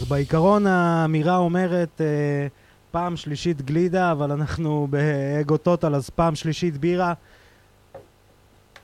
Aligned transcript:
אז 0.00 0.08
בעיקרון 0.08 0.66
האמירה 0.66 1.36
אומרת, 1.36 2.00
אה, 2.00 2.46
פעם 2.90 3.16
שלישית 3.16 3.62
גלידה, 3.62 4.12
אבל 4.12 4.32
אנחנו 4.32 4.86
באגו 4.90 5.56
טוטל, 5.56 5.94
אז 5.94 6.10
פעם 6.10 6.34
שלישית 6.34 6.78
בירה. 6.78 7.14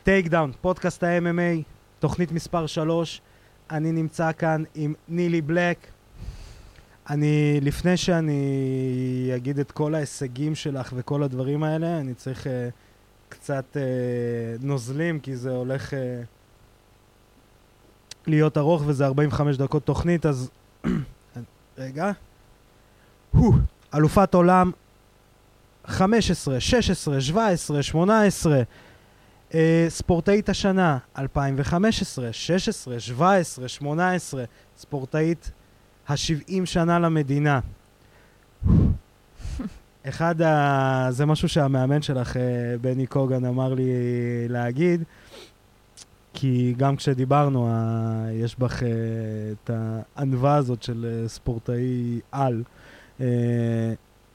Takedown, 0.03 0.53
פודקאסט 0.61 1.03
ה-MMA, 1.03 1.63
תוכנית 1.99 2.33
מספר 2.33 2.67
3. 2.67 3.21
אני 3.71 3.93
נמצא 3.93 4.33
כאן 4.33 4.63
עם 4.75 4.95
נילי 5.09 5.41
בלק. 5.41 5.87
אני, 7.11 7.59
לפני 7.63 7.97
שאני 7.97 9.33
אגיד 9.37 9.59
את 9.59 9.73
כל 9.73 9.95
ההישגים 9.95 10.55
שלך 10.55 10.93
וכל 10.97 11.23
הדברים 11.23 11.63
האלה, 11.63 12.01
אני 12.01 12.15
צריך 12.15 12.47
uh, 12.47 12.49
קצת 13.29 13.65
uh, 13.77 14.65
נוזלים, 14.65 15.21
כי 15.21 15.37
זה 15.37 15.51
הולך 15.51 15.93
uh, 15.93 15.97
להיות 18.27 18.59
ארוך 18.59 18.83
וזה 18.87 19.07
45 19.07 19.57
דקות 19.57 19.85
תוכנית, 19.85 20.27
אז 20.27 20.51
רגע. 21.79 22.13
הו, 23.33 23.53
אלופת 23.95 24.35
עולם 24.35 24.71
15, 25.87 26.61
16, 26.61 27.21
17, 27.21 27.83
18, 27.83 28.63
אה, 29.55 29.87
ספורטאית 29.89 30.49
השנה 30.49 30.99
2015, 31.19 32.33
16, 32.33 33.01
17, 33.01 33.69
18, 33.69 34.45
ספורטאית 34.79 35.51
ה-70 36.09 36.67
שנה 36.67 36.99
למדינה. 36.99 37.61
אחד 40.09 40.43
ה... 40.43 41.09
זה 41.11 41.27
משהו 41.27 41.49
שהמאמן 41.49 42.03
שלך, 42.03 42.37
אה, 42.37 42.43
בני 42.81 43.07
קוגן, 43.07 43.45
אמר 43.45 43.75
לי 43.75 43.91
להגיד, 44.49 45.05
כי 46.39 46.75
גם 46.77 46.97
כשדיברנו, 46.97 47.69
ה... 47.71 48.27
יש 48.33 48.59
בך 48.59 48.83
אה, 48.83 48.89
את 49.53 49.71
הענווה 50.17 50.55
הזאת 50.55 50.83
של 50.83 51.07
אה, 51.09 51.29
ספורטאי 51.29 52.21
על. 52.33 52.63
אה, 53.21 53.27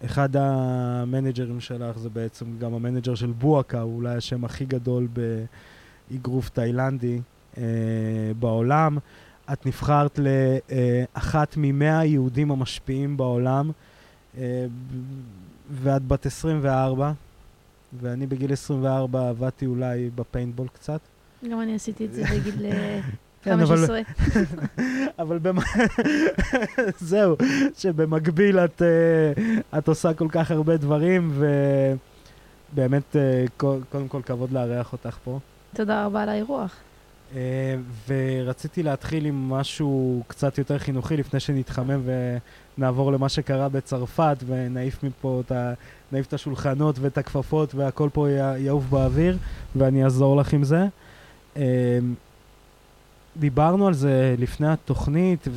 אחד 0.05 0.29
המנג'רים 0.35 1.59
שלך 1.59 1.97
זה 1.97 2.09
בעצם 2.09 2.45
גם 2.59 2.73
המנג'ר 2.73 3.15
של 3.15 3.31
בואקה, 3.31 3.81
הוא 3.81 3.95
אולי 3.95 4.15
השם 4.15 4.45
הכי 4.45 4.65
גדול 4.65 5.07
באגרוף 6.11 6.49
תאילנדי 6.49 7.19
אה, 7.57 7.63
בעולם. 8.39 8.97
את 9.53 9.65
נבחרת 9.65 10.19
לאחת 10.19 11.53
ממאה 11.57 11.99
היהודים 11.99 12.51
המשפיעים 12.51 13.17
בעולם, 13.17 13.71
אה, 14.37 14.65
ואת 15.71 16.07
בת 16.07 16.25
24, 16.25 17.11
ואני 18.01 18.27
בגיל 18.27 18.53
24 18.53 19.29
עבדתי 19.29 19.65
אולי 19.65 20.09
בפיינטבול 20.15 20.67
קצת. 20.67 21.01
גם 21.49 21.61
אני 21.61 21.75
עשיתי 21.75 22.05
את 22.05 22.13
זה 22.13 22.23
בגיל 22.31 22.65
אה, 22.65 22.99
כן, 23.43 23.59
אבל- 23.59 23.75
15. 23.87 23.99
זהו, 26.99 27.35
שבמקביל 27.77 28.59
את, 28.59 28.81
אה, 28.81 28.87
את 29.77 29.87
עושה 29.87 30.13
כל 30.13 30.27
כך 30.31 30.51
הרבה 30.51 30.77
דברים, 30.77 31.31
ובאמת, 32.73 33.15
אה, 33.15 33.45
קו- 33.57 33.77
קודם 33.91 34.07
כל 34.07 34.21
כבוד 34.25 34.51
לארח 34.51 34.93
אותך 34.93 35.17
פה. 35.23 35.39
תודה 35.75 36.05
רבה 36.05 36.21
על 36.23 36.29
האירוח. 36.29 36.75
ורציתי 38.07 38.83
להתחיל 38.83 39.25
עם 39.25 39.49
משהו 39.49 40.23
קצת 40.27 40.57
יותר 40.57 40.77
חינוכי 40.77 41.17
לפני 41.17 41.39
שנתחמם 41.39 42.01
ונעבור 42.77 43.11
למה 43.11 43.29
שקרה 43.29 43.69
בצרפת 43.69 44.37
ונעיף 44.47 45.03
מפה 45.03 45.41
את, 45.45 45.51
ה... 45.51 45.73
נעיף 46.11 46.27
את 46.27 46.33
השולחנות 46.33 46.99
ואת 46.99 47.17
הכפפות 47.17 47.75
והכל 47.75 48.09
פה. 48.13 48.27
יעוף 48.57 48.83
באוויר 48.89 49.37
ואני 49.75 50.03
אעזור 50.03 50.37
לך 50.37 50.53
עם 50.53 50.63
זה. 50.63 50.85
אה, 51.57 51.99
דיברנו 53.37 53.87
על 53.87 53.93
זה 53.93 54.35
לפני 54.37 54.67
התוכנית 54.67 55.47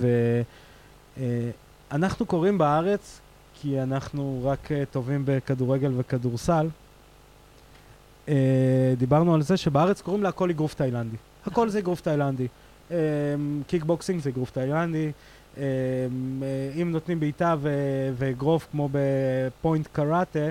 ואנחנו 1.90 2.26
קוראים 2.26 2.58
בארץ 2.58 3.20
כי 3.54 3.82
אנחנו 3.82 4.40
רק 4.44 4.72
אה, 4.72 4.82
טובים 4.90 5.22
בכדורגל 5.24 5.92
וכדורסל. 5.96 6.68
אה, 8.28 8.94
דיברנו 8.98 9.34
על 9.34 9.42
זה 9.42 9.56
שבארץ 9.56 10.00
קוראים 10.00 10.22
להכל 10.22 10.50
אגרוף 10.50 10.74
תאילנדי. 10.74 11.16
הכל 11.46 11.68
זה 11.68 11.78
אגרוף 11.78 12.00
תאילנדי. 12.00 12.48
אה, 12.90 12.96
קיקבוקסינג 13.66 14.20
זה 14.20 14.30
אגרוף 14.30 14.50
תאילנדי. 14.50 15.12
אה, 15.58 15.62
אה, 15.62 16.82
אם 16.82 16.92
נותנים 16.92 17.20
בעיטה 17.20 17.56
ואגרוף 18.16 18.66
כמו 18.70 18.88
ב 18.92 19.08
point 19.08 19.88
קראטה, 19.92 20.50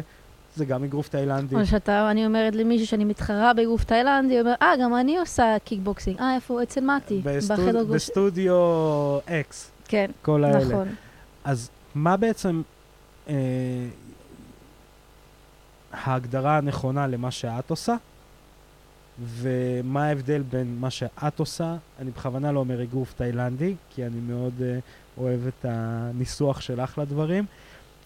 זה 0.56 0.66
גם 0.66 0.84
אגרוף 0.84 1.10
תאילנדי. 1.10 1.56
או 1.56 1.66
שאתה, 1.66 2.12
אני 2.12 2.26
אומרת 2.26 2.56
למישהו 2.56 2.88
שאני 2.88 3.06
מתחרה 3.06 3.54
באגרוף 3.54 3.84
תאילנדי, 3.84 4.34
הוא 4.34 4.42
אומר, 4.42 4.54
אה, 4.62 4.74
גם 4.82 4.96
אני 4.96 5.18
עושה 5.18 5.58
קיקבוקסינג. 5.64 6.20
אה, 6.20 6.36
איפה? 6.36 6.64
אצל 6.64 6.82
מתי. 6.82 7.22
בחדר. 7.48 7.84
בסטודיו 7.84 8.56
אקס, 9.26 9.72
כן, 9.88 10.12
כל 10.22 10.44
האלה. 10.44 10.66
נכון. 10.66 10.88
אז 11.44 11.70
מה 11.96 12.18
בעצם 12.18 12.62
אה, 13.30 13.36
ההגדרה 15.92 16.58
הנכונה 16.58 17.08
למה 17.08 17.32
שאת 17.32 17.70
עושה, 17.70 17.96
ומה 19.20 20.06
ההבדל 20.06 20.42
בין 20.42 20.78
מה 20.80 20.90
שאת 20.90 21.40
עושה, 21.40 21.76
אני 22.00 22.12
בכוונה 22.12 22.52
לא 22.52 22.60
אומר 22.60 22.84
אגרוף 22.84 23.14
תאילנדי, 23.14 23.76
כי 23.90 24.06
אני 24.06 24.20
מאוד 24.28 24.54
אה, 24.62 24.80
אוהב 25.18 25.48
את 25.48 25.66
הניסוח 25.70 26.62
שלך 26.62 26.98
לדברים, 26.98 27.46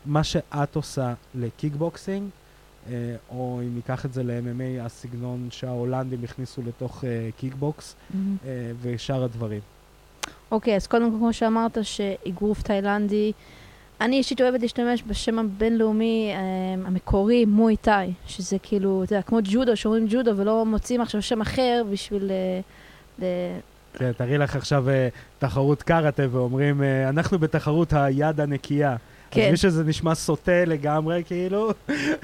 מה 0.05 0.23
שאת 0.23 0.75
עושה 0.75 1.13
לקיקבוקסינג, 1.35 2.29
אה, 2.89 3.15
או 3.29 3.59
אם 3.63 3.75
ניקח 3.75 4.05
את 4.05 4.13
זה 4.13 4.23
ל-MMA, 4.23 4.85
הסגנון 4.85 5.47
שההולנדים 5.51 6.19
הכניסו 6.23 6.61
לתוך 6.65 7.03
אה, 7.03 7.29
קיקבוקס, 7.37 7.95
מהמם. 8.13 8.35
אה, 8.45 8.71
ושאר 8.81 9.23
הדברים. 9.23 9.61
אוקיי, 10.51 10.75
אז 10.75 10.87
קודם 10.87 11.11
כל, 11.11 11.17
כמו 11.17 11.33
שאמרת, 11.33 11.77
שאגרוף 11.81 12.61
תאילנדי, 12.61 13.31
אני 14.01 14.17
אישית 14.17 14.41
אוהבת 14.41 14.61
להשתמש 14.61 15.03
בשם 15.07 15.39
הבינלאומי 15.39 16.31
אה, 16.33 16.39
המקורי, 16.87 17.45
מוי 17.45 17.75
תאי, 17.75 18.13
שזה 18.27 18.57
כאילו, 18.63 19.03
אתה 19.03 19.13
יודע, 19.13 19.21
כמו 19.21 19.39
ג'ודו, 19.43 19.77
שאומרים 19.77 20.05
ג'ודו 20.09 20.37
ולא 20.37 20.65
מוצאים 20.65 21.01
עכשיו 21.01 21.21
שם 21.21 21.41
אחר 21.41 21.83
בשביל... 21.91 22.31
אה, 22.31 22.59
ל- 23.19 23.59
כן, 23.93 24.11
תראי 24.17 24.37
לך 24.37 24.55
עכשיו 24.55 24.89
אה, 24.89 25.07
תחרות 25.39 25.83
קראטה 25.83 26.23
ואומרים, 26.31 26.83
אה, 26.83 27.09
אנחנו 27.09 27.39
בתחרות 27.39 27.93
היד 27.93 28.39
הנקייה. 28.39 28.95
כן. 29.31 29.41
כן. 29.41 29.45
אז 29.45 29.51
מי 29.51 29.57
שזה 29.57 29.83
נשמע 29.83 30.15
סוטה 30.15 30.65
לגמרי, 30.65 31.23
כאילו, 31.25 31.71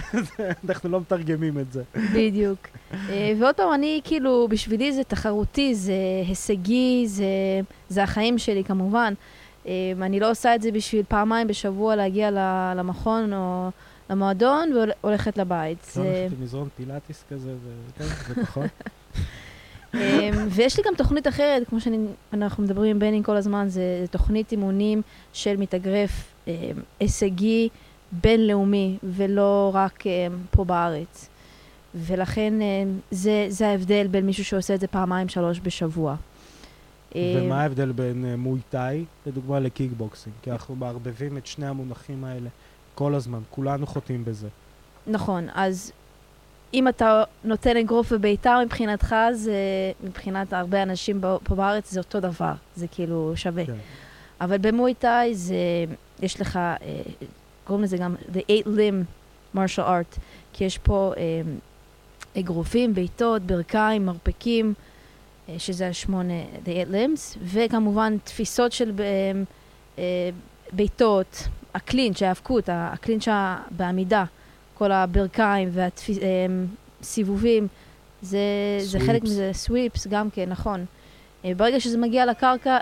אנחנו 0.69 0.90
לא 0.90 1.00
מתרגמים 1.00 1.59
את 1.59 1.72
זה. 1.72 1.84
בדיוק. 2.14 2.59
אה, 3.09 3.34
ועוד 3.40 3.56
פעם, 3.56 3.74
אני 3.74 4.02
כאילו, 4.03 4.47
בשבילי 4.50 4.91
זה 4.91 5.03
תחרותי, 5.03 5.75
זה 5.75 5.94
הישגי, 6.28 7.03
זה, 7.08 7.25
זה 7.90 8.03
החיים 8.03 8.38
שלי 8.38 8.64
כמובן. 8.64 9.14
אה, 9.68 9.72
אני 10.02 10.19
לא 10.19 10.31
עושה 10.31 10.56
את 10.56 10.62
זה 10.62 10.72
בשביל 10.72 11.03
פעמיים 11.08 11.47
בשבוע 11.47 11.96
להגיע 11.96 12.31
למכון 12.75 13.34
או 13.34 13.70
למועדון 14.09 14.72
והולכת 14.74 15.38
לבית. 15.38 15.94
לא 15.96 16.02
הולכת 16.02 16.34
עם 16.38 16.44
מזרון 16.44 16.70
פילאטיס 16.78 17.24
כזה, 17.30 17.52
זה 18.28 18.35
פחות. 18.46 18.70
אה, 19.96 20.30
ויש 20.50 20.78
לי 20.78 20.84
גם 20.88 20.94
תוכנית 20.97 21.28
אחרת, 21.28 21.70
כמו 21.70 21.80
שאנחנו 21.81 22.64
מדברים 22.64 22.91
עם 22.91 23.00
בני 23.00 23.22
כל 23.24 23.38
הזמן, 23.38 23.68
זה 23.68 24.06
תוכנית 24.12 24.52
אימונים 24.52 25.02
של 25.34 25.58
מתאגרף 25.58 26.33
הישגי 27.00 27.70
בינלאומי, 28.22 28.98
ולא 29.04 29.72
רק 29.74 30.08
אה, 30.08 30.28
פה 30.52 30.64
בארץ. 30.66 31.30
ולכן 31.96 32.62
אה, 32.62 32.84
זה, 33.12 33.46
זה 33.50 33.68
ההבדל 33.68 34.08
בין 34.08 34.26
מישהו 34.26 34.46
שעושה 34.46 34.76
את 34.76 34.80
זה 34.80 34.88
פעמיים, 34.88 35.30
שלוש 35.30 35.59
בשבוע. 35.64 36.16
אה, 37.16 37.36
ומה 37.38 37.62
ההבדל 37.62 37.92
בין 37.92 38.36
מוי 38.38 38.59
תאי, 38.70 39.06
לדוגמה, 39.26 39.59
לקיקבוקסינג? 39.59 40.36
כי 40.42 40.52
אנחנו 40.52 40.76
מערבבים 40.76 41.38
את 41.38 41.48
שני 41.48 41.68
המונחים 41.68 42.24
האלה 42.24 42.50
כל 42.96 43.16
הזמן, 43.16 43.40
כולנו 43.50 43.88
חוטאים 43.88 44.26
בזה. 44.26 44.48
נכון, 45.08 45.48
אז 45.53 45.92
אם 46.74 46.88
אתה 46.88 47.24
נותן 47.44 47.78
אגרוף 47.78 48.12
ובעיטה 48.12 48.58
מבחינתך, 48.66 49.16
זה 49.34 49.53
מבחינת 50.03 50.53
הרבה 50.53 50.84
אנשים 50.84 51.22
פה 51.44 51.56
בארץ 51.56 51.91
זה 51.91 52.00
אותו 52.00 52.20
דבר, 52.20 52.53
זה 52.76 52.88
כאילו 52.88 53.34
שווה. 53.35 53.66
כן. 53.66 53.73
אבל 54.41 54.58
במוי-טאי 54.58 55.35
זה, 55.35 55.56
יש 56.23 56.41
לך, 56.41 56.55
אה, 56.58 57.02
קוראים 57.64 57.84
לזה 57.84 57.97
גם 57.97 58.16
The 58.34 58.40
Eight 58.40 58.67
Limb 58.67 59.05
Martial 59.58 59.87
Art, 59.87 60.20
כי 60.53 60.64
יש 60.64 60.78
פה 60.78 61.14
אה, 61.17 61.41
אגרופים, 62.40 62.93
בעיטות, 62.93 63.41
ברכיים, 63.41 64.05
מרפקים, 64.05 64.73
אה, 65.49 65.55
שזה 65.59 65.87
השמונה, 65.87 66.41
The 66.66 66.67
Eight 66.67 66.93
Limbs, 66.93 67.37
וכמובן 67.43 68.17
תפיסות 68.23 68.72
של 68.72 68.91
אה, 68.99 69.05
אה, 69.99 70.29
בעיטות, 70.72 71.47
ה 71.73 71.79
clinch, 71.79 72.22
ההאבקות, 72.22 72.69
ה 72.72 72.79
clinch 72.79 73.28
בעמידה, 73.72 74.26
כל 74.73 74.91
הברכיים 74.91 75.69
והסיבובים, 77.02 77.67
זה, 78.22 78.40
זה 78.79 78.99
חלק 78.99 79.22
Sweeps. 79.22 79.26
מזה, 79.26 79.49
sweeps 79.53 80.08
גם 80.08 80.29
כן, 80.29 80.49
נכון. 80.49 80.85
אה, 81.46 81.52
ברגע 81.58 81.79
שזה 81.79 81.97
מגיע 81.97 82.26
לקרקע, 82.26 82.78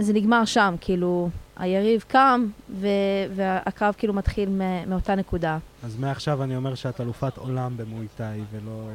זה 0.00 0.12
נגמר 0.12 0.44
שם, 0.44 0.74
כאילו, 0.80 1.28
היריב 1.56 2.04
קם, 2.08 2.46
ו- 2.70 2.86
והקרב 3.34 3.94
כאילו 3.98 4.14
מתחיל 4.14 4.48
מ- 4.48 4.90
מאותה 4.90 5.14
נקודה. 5.14 5.58
אז 5.84 5.96
מעכשיו 5.96 6.42
אני 6.42 6.56
אומר 6.56 6.74
שאת 6.74 7.00
אלופת 7.00 7.36
עולם 7.36 7.72
במוי 7.76 8.06
תאי, 8.16 8.40
ולא 8.52 8.88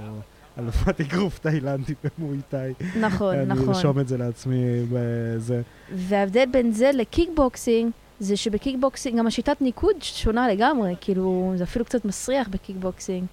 אלופת 0.60 1.02
אגרוף 1.02 1.40
תאילנדי 1.40 1.94
במואיטאי. 2.18 2.74
נכון, 3.00 3.36
אני 3.36 3.46
נכון. 3.46 3.70
ארשום 3.70 4.00
את 4.00 4.08
זה 4.08 4.18
לעצמי 4.18 4.64
בזה. 4.92 5.62
וההבדל 5.94 6.46
בין 6.52 6.72
זה 6.72 6.92
לקיקבוקסינג, 6.94 7.92
זה 8.20 8.38
שבקיקבוקסינג 8.38 9.20
גם 9.20 9.28
השיטת 9.28 9.62
ניקוד 9.62 9.96
שונה 10.02 10.48
לגמרי, 10.48 10.96
כאילו, 11.02 11.54
זה 11.56 11.64
אפילו 11.64 11.86
קצת 11.86 12.06
מסריח 12.06 12.48
בקיקבוקסינג, 12.48 13.26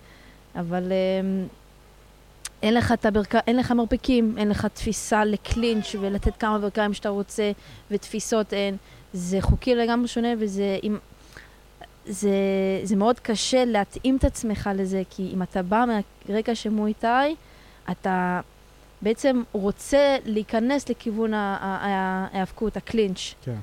אבל 0.56 0.82
אמ, 0.92 1.46
אין 2.62 2.74
לך 2.74 2.92
את 2.92 3.06
הברק... 3.06 3.34
אין 3.34 3.56
לך 3.56 3.70
מרפקים, 3.70 4.34
אין 4.38 4.48
לך 4.48 4.66
תפיסה 4.66 5.24
ל 5.24 5.34
clinch 5.34 5.94
ולתת 6.00 6.36
כמה 6.36 6.58
ברכיים 6.58 6.94
שאתה 6.94 7.08
רוצה, 7.08 7.52
ותפיסות 7.90 8.52
אין. 8.52 8.76
זה 9.12 9.40
חוקי 9.40 9.74
לגמרי 9.74 10.08
שונה, 10.08 10.28
וזה 10.38 10.78
עם... 10.82 10.98
זה, 12.06 12.30
זה 12.82 12.96
מאוד 12.96 13.20
קשה 13.20 13.64
להתאים 13.64 14.16
את 14.16 14.24
עצמך 14.24 14.70
לזה, 14.74 15.02
כי 15.10 15.30
אם 15.34 15.42
אתה 15.42 15.62
בא 15.62 15.84
מהרקע 16.28 16.54
של 16.54 16.70
מואיטאי, 16.70 17.34
אתה 17.90 18.40
בעצם 19.02 19.42
רוצה 19.52 20.16
להיכנס 20.24 20.88
לכיוון 20.88 21.34
ההיאבקות, 21.34 22.76
הקלינץ'. 22.76 23.34
כן. 23.44 23.56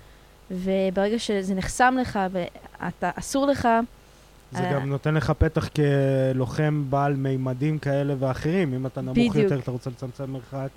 וברגע 0.52 1.20
שזה 1.20 1.56
נחסם 1.56 1.98
לך 2.02 2.20
ואתה, 2.32 3.12
אסור 3.16 3.48
לך, 3.48 3.68
זה 4.52 4.60
אה, 4.60 4.74
גם 4.74 4.90
נותן 4.90 5.14
לך 5.14 5.34
פתח 5.38 5.70
כלוחם 6.34 6.84
בעל 6.90 7.14
מימדים 7.14 7.80
כאלה 7.80 8.14
ואחרים. 8.20 8.74
אם 8.74 8.86
אתה 8.86 9.02
נמוך 9.02 9.18
בדיוק. 9.18 9.36
יותר, 9.36 9.60
אתה 9.60 9.72
רוצה 9.72 9.90
לצמצם 9.90 10.32
מרחק, 10.32 10.68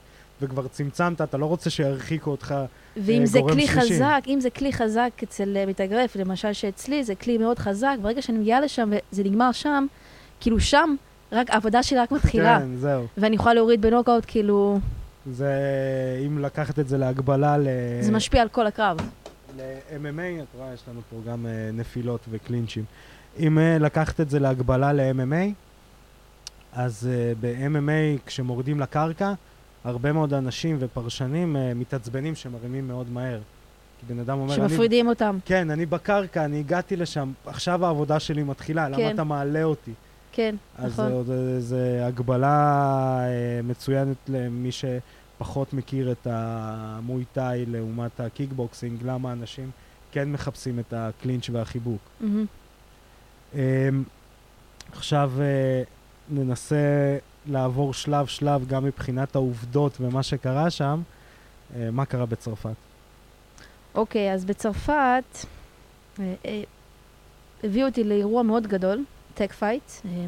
וכבר 0.41 0.69
צמצמת, 0.69 1.21
אתה 1.21 1.37
לא 1.37 1.47
רוצה 1.47 1.71
שירחיקו 1.71 2.31
אותך. 2.31 2.55
ואם 2.97 3.21
אה, 3.21 3.27
זה 3.27 3.41
גורם 3.41 3.55
כלי 3.55 3.67
שלישי. 3.67 3.95
חזק, 3.95 4.21
אם 4.27 4.41
זה 4.41 4.51
כלי 4.51 4.73
חזק 4.73 5.11
אצל 5.23 5.57
אה, 5.57 5.67
מתאגרף, 5.67 6.17
למשל 6.17 6.53
שאצלי 6.53 7.05
זה 7.05 7.15
כלי 7.15 7.39
מאוד 7.39 7.59
חזק, 7.59 7.97
ברגע 8.03 8.23
שאני 8.23 8.39
מגיעה 8.39 8.61
לשם 8.61 8.91
וזה 9.13 9.25
נגמר 9.25 9.53
שם, 9.53 9.87
כאילו 10.41 10.61
שם, 10.61 10.95
רק 11.33 11.51
העבודה 11.51 11.83
שלי 11.83 11.99
רק 11.99 12.13
מתחילה. 12.13 12.59
כן, 12.59 12.77
זהו. 12.77 13.07
ואני 13.17 13.37
יכולה 13.37 13.55
להוריד 13.55 13.83
בנוקאוט, 13.83 14.25
כאילו, 14.27 14.79
זה, 15.31 15.55
אם 16.27 16.39
לקחת 16.39 16.79
את 16.79 16.89
זה 16.89 16.99
להגבלה 16.99 17.59
ל... 17.59 17.67
זה 18.01 18.13
משפיע 18.13 18.43
על 18.43 18.49
כל 18.49 18.67
הקרב. 18.67 18.97
ל-MMA, 19.57 20.43
את 20.43 20.47
רואה, 20.59 20.75
יש 20.75 20.83
לנו 20.89 21.01
פה 21.11 21.31
גם 21.31 21.47
נפילות 21.73 22.21
וקלינצ'ים. 22.31 22.85
אם 23.39 23.59
אה, 23.59 23.79
לקחת 23.79 24.21
את 24.21 24.31
זה 24.31 24.39
להגבלה 24.39 24.93
ל-MMA, 24.93 25.53
אז 26.73 27.09
אה, 27.13 27.33
ב-MMA, 27.41 28.27
כשמורדים 28.27 28.81
לקרקע, 28.81 29.33
הרבה 29.85 30.13
מאוד 30.13 30.35
אנשים 30.35 30.77
ופרשנים 30.81 31.57
אה, 31.57 31.75
מתעצבנים 31.75 32.35
שמרימים 32.35 32.89
מאוד 32.89 33.11
מהר. 33.11 33.41
כי 34.01 34.15
בן 34.15 34.21
אדם 34.21 34.39
אומר, 34.39 34.55
אני... 34.55 34.69
שמפרידים 34.69 35.09
אותם. 35.09 35.39
כן, 35.45 35.71
אני 35.71 35.87
בקרקע, 35.87 36.45
אני 36.45 36.59
הגעתי 36.59 36.97
לשם, 36.97 37.33
עכשיו 37.47 37.87
העבודה 37.87 38.21
שלי 38.21 38.43
מתחילה, 38.43 38.89
למה 38.89 38.97
כן. 38.97 39.15
אתה 39.15 39.25
מעלה 39.25 39.63
אותי? 39.63 39.93
כן, 40.33 40.55
אז 40.79 40.93
נכון. 40.93 41.25
זה, 41.25 41.61
זה 41.61 42.07
הקבלה 42.07 43.19
אה, 43.21 43.61
מצוינת 43.65 44.17
למי 44.29 44.71
שפחות 44.73 45.73
מכיר 45.73 46.13
את 46.13 46.27
המואיטאי 46.31 47.67
לעומת 47.67 48.21
הקיקבוקסינג, 48.21 49.03
למה 49.03 49.33
אנשים 49.33 49.71
כן 50.13 50.33
מחפשים 50.33 50.79
את 50.79 50.93
ה 50.97 51.04
clinch 51.04 51.51
והחיבוק. 51.53 52.01
מהמם. 52.21 52.47
אמ, 53.55 54.03
עכשיו 54.93 55.33
אה, 55.41 55.83
ננסה 56.31 56.77
לעבור 57.47 57.95
שלב-שלב 57.95 58.67
גם 58.67 58.85
מבחינת 58.85 59.35
העובדות 59.35 60.01
ומה 60.01 60.23
שקרה 60.23 60.71
שם. 60.71 61.03
אה, 61.77 61.89
מה 61.93 62.05
קרה 62.05 62.27
בצרפת? 62.27 62.75
אוקיי, 63.95 64.33
אז 64.33 64.45
בצרפת 64.45 65.25
אה, 66.21 66.63
הביאו 67.65 67.87
אותי 67.87 68.05
לאירוע 68.05 68.43
מאוד 68.43 68.67
גדול, 68.67 69.05
Tek 69.35 69.53
Fight, 69.53 69.83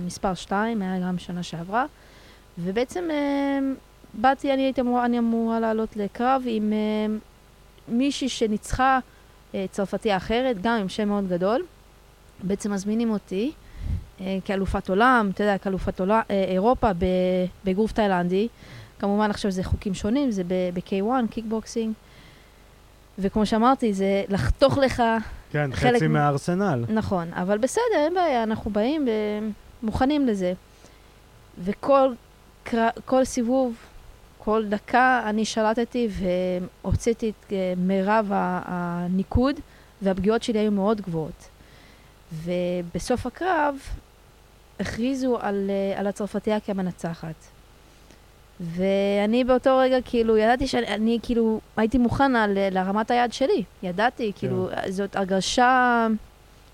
מספר 0.07 0.35
2, 0.35 0.83
היה 0.83 1.01
גם 1.01 1.19
שנה 1.19 1.43
שעברה, 1.43 1.87
ובעצם 2.59 3.09
באתי, 4.15 4.55
אני 4.55 4.63
הייתי 4.63 4.81
אמורה, 4.81 5.05
אני 5.05 5.19
אמורה 5.19 5.61
לעלות 5.61 5.97
לקרב 5.97 6.43
עם 6.47 6.73
מישהי 7.89 8.29
שניצחה 8.29 8.99
צרפתייה 9.71 10.17
אחרת, 10.17 10.63
גם 10.63 10.79
עם 10.81 10.89
שם 10.89 11.09
מאוד 11.09 11.29
גדול. 11.29 11.65
בעצם 12.45 12.73
מזמינים 12.73 13.11
אותי 13.11 13.53
אה, 14.21 14.39
כאלופת 14.45 14.89
עולם, 14.89 15.31
אתה 15.35 15.43
יודע, 15.43 15.59
כאלופת 15.59 16.01
עולם, 16.01 16.21
אה, 16.31 16.45
אירופה 16.49 16.91
באגרוף 17.65 17.93
תאילנדי. 17.93 18.49
כמובן 18.99 19.31
עכשיו 19.31 19.51
זה 19.51 19.65
חוקים 19.65 19.95
שונים, 19.95 20.31
זה 20.31 20.43
ב-K1, 20.47 21.27
קיקבוקסינג. 21.31 21.95
וכמו 23.19 23.47
שאמרתי, 23.47 23.93
זה 23.95 24.23
לחתוך 24.29 24.79
לך, 24.79 25.03
כן, 25.51 25.71
חלק 25.73 25.97
חצי 25.97 26.07
מ- 26.09 26.13
מהארסנל. 26.13 26.85
נכון, 26.89 27.33
אבל 27.33 27.59
בסדר, 27.59 27.83
אין 27.97 28.15
בעיה, 28.15 28.43
אנחנו 28.43 28.71
באים 28.71 29.09
ומוכנים 29.83 30.27
לזה. 30.27 30.53
וכל 31.65 32.09
קר... 32.65 32.89
כל 33.05 33.25
סיבוב, 33.25 33.75
כל 34.39 34.65
דקה, 34.69 35.23
אני 35.27 35.45
שלטתי 35.45 36.09
והוצאתי 36.83 37.31
את 37.31 37.53
אה, 37.53 37.73
מירב 37.77 38.27
הניקוד, 38.33 39.57
והפגיעות 40.03 40.43
שלי 40.43 40.59
היו 40.59 40.73
מאוד 40.73 41.01
גבוהות. 41.01 41.49
ובסוף 42.33 43.27
הקרב 43.27 43.75
הכריזו 44.81 45.39
על, 45.41 45.71
אה, 45.71 46.01
על 46.01 46.07
הצרפתייה 46.07 46.61
כמנצחת. 46.61 47.35
ואני 48.61 49.45
באותו 49.45 49.79
רגע, 49.79 49.97
כאילו, 50.05 50.37
ידעתי 50.37 50.67
שאני, 50.67 50.87
אני, 50.89 51.19
כאילו, 51.23 51.61
הייתי 51.77 51.99
מוכנה 51.99 52.47
להרמת 52.49 53.11
היד 53.11 53.33
שלי. 53.33 53.63
ידעתי, 53.83 54.33
כאילו, 54.37 54.69
זאת 54.89 55.17
הרגשה... 55.17 56.07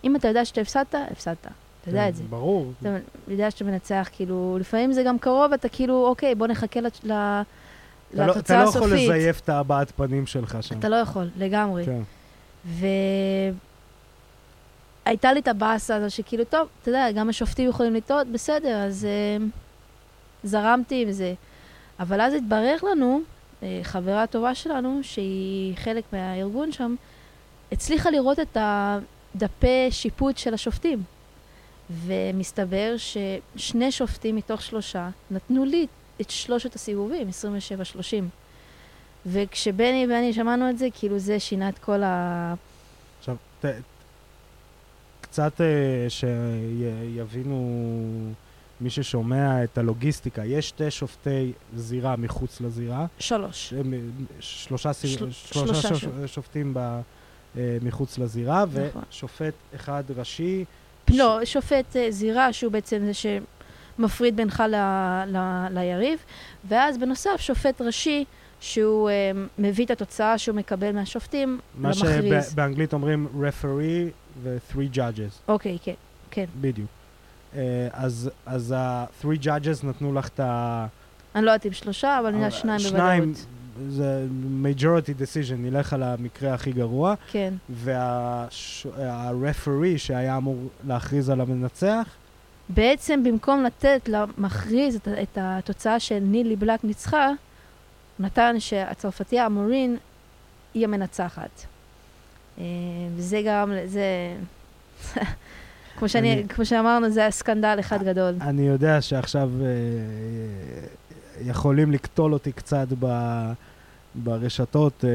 אם 0.04 0.16
אתה 0.16 0.28
יודע 0.28 0.44
שאתה 0.44 0.60
הפסדת, 0.60 0.94
הפסדת. 1.10 1.46
אתה 1.82 1.88
יודע 1.90 2.02
כן, 2.02 2.08
את 2.08 2.16
זה. 2.16 2.22
ברור. 2.30 2.72
אתה 2.80 2.88
יודע 3.28 3.50
שאתה 3.50 3.64
מנצח, 3.64 4.08
כאילו, 4.12 4.56
לפעמים 4.60 4.92
זה 4.92 5.02
גם 5.02 5.18
קרוב, 5.18 5.52
אתה 5.52 5.68
כאילו, 5.68 6.06
אוקיי, 6.06 6.34
בוא 6.34 6.46
נחכה 6.46 6.80
לת- 6.80 7.00
ל- 7.04 7.12
אתה 7.12 7.42
לא- 8.14 8.26
לתוצאה 8.26 8.56
אתה 8.56 8.64
לא 8.64 8.68
יכול 8.68 8.82
הסופית. 8.82 9.08
לזייף 9.08 9.40
את 9.40 9.48
הבעת 9.48 9.92
פנים 9.96 10.26
שלך 10.26 10.58
שם. 10.60 10.78
אתה 10.78 10.88
לא 10.88 10.96
יכול, 10.96 11.28
לגמרי. 11.36 11.84
כן. 11.86 12.00
והייתה 15.06 15.32
לי 15.32 15.40
את 15.40 15.48
הבאסה 15.48 15.96
הזו 15.96 16.14
שכאילו, 16.14 16.44
טוב, 16.44 16.68
אתה 16.82 16.88
יודע, 16.88 17.12
גם 17.12 17.28
השופטים 17.28 17.68
יכולים 17.68 17.94
לטעות, 17.94 18.26
בסדר, 18.26 18.76
אז 18.76 19.06
uh, 19.38 19.42
זרמתי 20.44 21.02
עם 21.02 21.12
זה. 21.12 21.34
אבל 22.00 22.20
אז 22.20 22.34
התברר 22.34 22.76
לנו, 22.90 23.20
uh, 23.20 23.64
חברה 23.82 24.26
טובה 24.26 24.54
שלנו, 24.54 25.00
שהיא 25.02 25.76
חלק 25.76 26.04
מהארגון 26.12 26.72
שם, 26.72 26.94
הצליחה 27.72 28.10
לראות 28.10 28.40
את 28.40 28.56
הדפי 28.60 29.88
שיפוט 29.90 30.38
של 30.38 30.54
השופטים. 30.54 31.02
ומסתבר 31.90 32.94
ששני 32.96 33.92
שופטים 33.92 34.36
מתוך 34.36 34.62
שלושה 34.62 35.08
נתנו 35.30 35.64
לי 35.64 35.86
את 36.20 36.30
שלושת 36.30 36.74
הסיבובים, 36.74 37.28
27-30. 37.28 38.02
וכשבני 39.26 40.06
ואני 40.10 40.32
שמענו 40.32 40.70
את 40.70 40.78
זה, 40.78 40.88
כאילו 40.94 41.18
זה 41.18 41.40
שינה 41.40 41.68
את 41.68 41.78
כל 41.78 42.02
ה... 42.02 42.54
עכשיו, 43.18 43.36
ת, 43.60 43.64
קצת 45.30 45.52
uh, 45.60 45.62
שיבינו 46.08 47.56
מי 48.80 48.90
ששומע 48.90 49.64
את 49.64 49.78
הלוגיסטיקה, 49.78 50.44
יש 50.44 50.68
שתי 50.68 50.90
שופטי 50.90 51.52
זירה 51.76 52.16
מחוץ 52.16 52.60
לזירה, 52.60 53.06
שלוש. 53.18 53.72
הם, 53.72 53.94
שלושה, 54.40 54.92
של- 54.92 55.08
שלושה 55.30 55.74
שלושה 55.74 55.94
שופ, 55.94 56.12
שופטים 56.26 56.74
ב, 56.74 57.00
uh, 57.54 57.58
מחוץ 57.82 58.18
לזירה, 58.18 58.64
נכון. 58.64 59.02
ושופט 59.10 59.54
אחד 59.74 60.04
ראשי. 60.16 60.64
לא, 61.10 61.44
שופט 61.44 61.96
אה, 61.96 62.10
זירה, 62.10 62.52
שהוא 62.52 62.72
בעצם 62.72 63.02
זה 63.04 63.12
שמפריד 63.14 64.36
בינך 64.36 64.62
ל, 64.68 64.74
ל, 65.26 65.66
ליריב, 65.70 66.18
ואז 66.68 66.98
בנוסף 66.98 67.36
שופט 67.38 67.80
ראשי, 67.80 68.24
שהוא 68.60 69.10
אה, 69.10 69.30
מביא 69.58 69.84
את 69.84 69.90
התוצאה 69.90 70.38
שהוא 70.38 70.56
מקבל 70.56 70.92
מהשופטים 70.92 71.60
מה 71.74 71.88
למכריז. 71.88 72.50
שבאנגלית 72.50 72.92
אומרים 72.92 73.26
referee 73.42 74.10
ו-three 74.42 74.96
judges, 74.96 75.48
אוקיי, 75.48 75.78
כן, 75.82 75.94
כן. 76.30 76.44
בדיוק. 76.60 76.88
Uh, 77.52 77.56
אז, 77.92 78.30
אז 78.46 78.74
ה-three 78.76 79.44
judges 79.44 79.86
נתנו 79.86 80.14
לך 80.14 80.28
את 80.28 80.40
ה... 80.40 80.86
אני 81.34 81.44
לא 81.44 81.50
יודעת 81.50 81.66
אם 81.66 81.72
שלושה, 81.72 82.18
אבל 82.18 82.26
אני 82.26 82.36
יודעת 82.36 82.52
שניים 82.52 82.80
אה, 82.80 82.90
שניים, 82.90 83.32
בוודאות. 83.32 83.46
זה 83.88 84.26
majority 84.62 85.22
decision, 85.22 85.54
נלך 85.58 85.92
על 85.92 86.02
המקרה 86.02 86.54
הכי 86.54 86.72
גרוע, 86.72 87.14
כן. 87.30 87.54
והרפרי 88.96 89.98
שהיה 89.98 90.36
אמור 90.36 90.56
להכריז 90.86 91.30
על 91.30 91.40
המנצח, 91.40 92.08
בעצם 92.74 93.22
במקום 93.24 93.64
לתת 93.64 94.08
למכריז 94.08 94.96
את, 94.96 95.08
את 95.08 95.38
התוצאה 95.40 96.00
של 96.00 96.18
נילי 96.18 96.56
בלק 96.56 96.84
ניצחה, 96.84 97.30
נתן 98.18 98.60
שהצרפתייה 98.60 99.46
המורין 99.46 99.96
היא 100.74 100.84
המנצחת. 100.84 101.66
אה, 102.60 102.64
וזה 103.16 103.42
גם, 103.46 103.72
זה... 103.84 104.04
כמו, 105.98 106.08
שאני, 106.08 106.32
אני- 106.32 106.48
כמו 106.48 106.64
שאמרנו, 106.64 107.10
זה 107.10 107.20
היה 107.20 107.30
סקנדל 107.30 107.76
אחד 107.80 108.02
גדול. 108.02 108.34
אני 108.40 108.62
יודע 108.62 109.00
שעכשיו 109.00 109.50
אה, 109.60 109.66
יכולים 111.46 111.92
לקטול 111.92 112.32
אותי 112.32 112.52
קצת 112.52 112.86
ב, 113.00 113.06
ברשתות, 114.14 115.04
אה, 115.04 115.10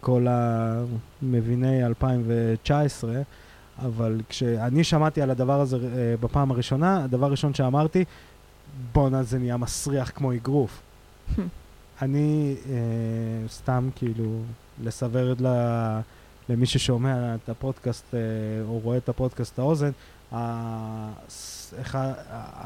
כל 0.00 0.26
המביני 0.30 1.86
2019, 1.86 3.12
אבל 3.86 4.20
כשאני 4.28 4.84
שמעתי 4.84 5.22
על 5.22 5.30
הדבר 5.30 5.60
הזה 5.60 5.76
אה, 5.76 6.14
בפעם 6.20 6.50
הראשונה, 6.50 7.04
הדבר 7.04 7.26
הראשון 7.26 7.54
שאמרתי, 7.54 8.04
בואנה 8.92 9.22
זה 9.22 9.38
נהיה 9.38 9.56
מסריח 9.56 10.10
כמו 10.14 10.32
אגרוף. 10.32 10.80
אני 12.02 12.54
אה, 12.70 12.76
סתם 13.48 13.88
כאילו 13.96 14.40
לסבר 14.84 15.32
את 15.32 15.40
ל... 15.40 15.46
למי 16.50 16.66
ששומע 16.66 17.34
את 17.34 17.48
הפודקאסט 17.48 18.14
אה, 18.14 18.18
או 18.68 18.78
רואה 18.78 18.96
את 18.96 19.08
הפודקאסט 19.08 19.58
האוזן, 19.58 19.90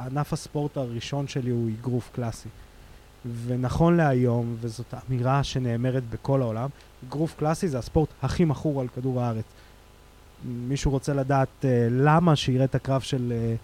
ענף 0.06 0.32
הספורט 0.32 0.76
הראשון 0.76 1.28
שלי 1.28 1.50
הוא 1.50 1.70
אגרוף 1.80 2.10
קלאסי. 2.14 2.48
ונכון 3.46 3.96
להיום, 3.96 4.56
וזאת 4.60 4.94
אמירה 5.08 5.44
שנאמרת 5.44 6.02
בכל 6.10 6.42
העולם, 6.42 6.68
אגרוף 7.08 7.34
קלאסי 7.38 7.68
זה 7.68 7.78
הספורט 7.78 8.08
הכי 8.22 8.44
מכור 8.44 8.80
על 8.80 8.88
כדור 8.88 9.20
הארץ. 9.20 9.44
מישהו 10.44 10.90
רוצה 10.90 11.14
לדעת 11.14 11.48
אה, 11.64 11.88
למה, 11.90 12.36
שיראה 12.36 12.64
את 12.64 12.74
הקרב 12.74 13.00
של 13.00 13.32
אה, 13.36 13.54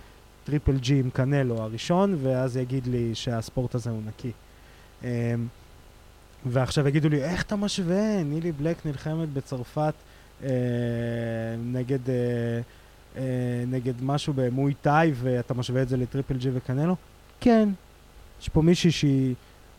טריפל 0.44 0.78
ג'י 0.78 1.00
עם 1.00 1.10
קנלו 1.10 1.62
הראשון, 1.62 2.18
ואז 2.22 2.56
יגיד 2.56 2.86
לי 2.86 3.14
שהספורט 3.14 3.74
הזה 3.74 3.90
הוא 3.90 4.02
נקי. 4.06 4.32
אה, 5.04 5.34
ועכשיו 6.46 6.88
יגידו 6.88 7.08
לי, 7.08 7.24
איך 7.24 7.42
אתה 7.42 7.56
משווה? 7.56 8.22
נילי 8.22 8.52
בלק 8.52 8.86
נלחמת 8.86 9.28
בצרפת 9.28 9.94
נגד, 11.73 12.11
אה, 12.11 12.14
אה, 13.16 13.23
נגד 13.66 13.92
משהו 14.02 14.32
במוי 14.37 14.75
טאי, 14.82 15.12
ואתה 15.14 15.54
משווה 15.54 15.82
את 15.82 15.88
זה 15.88 15.97
לטריפל 15.97 16.35
ג'י 16.37 16.50
וקנלו? 16.54 16.97
כן. 17.40 17.68
יש 18.42 18.49
פה 18.49 18.62
מישהי 18.62 18.90
שהיא 18.90 19.35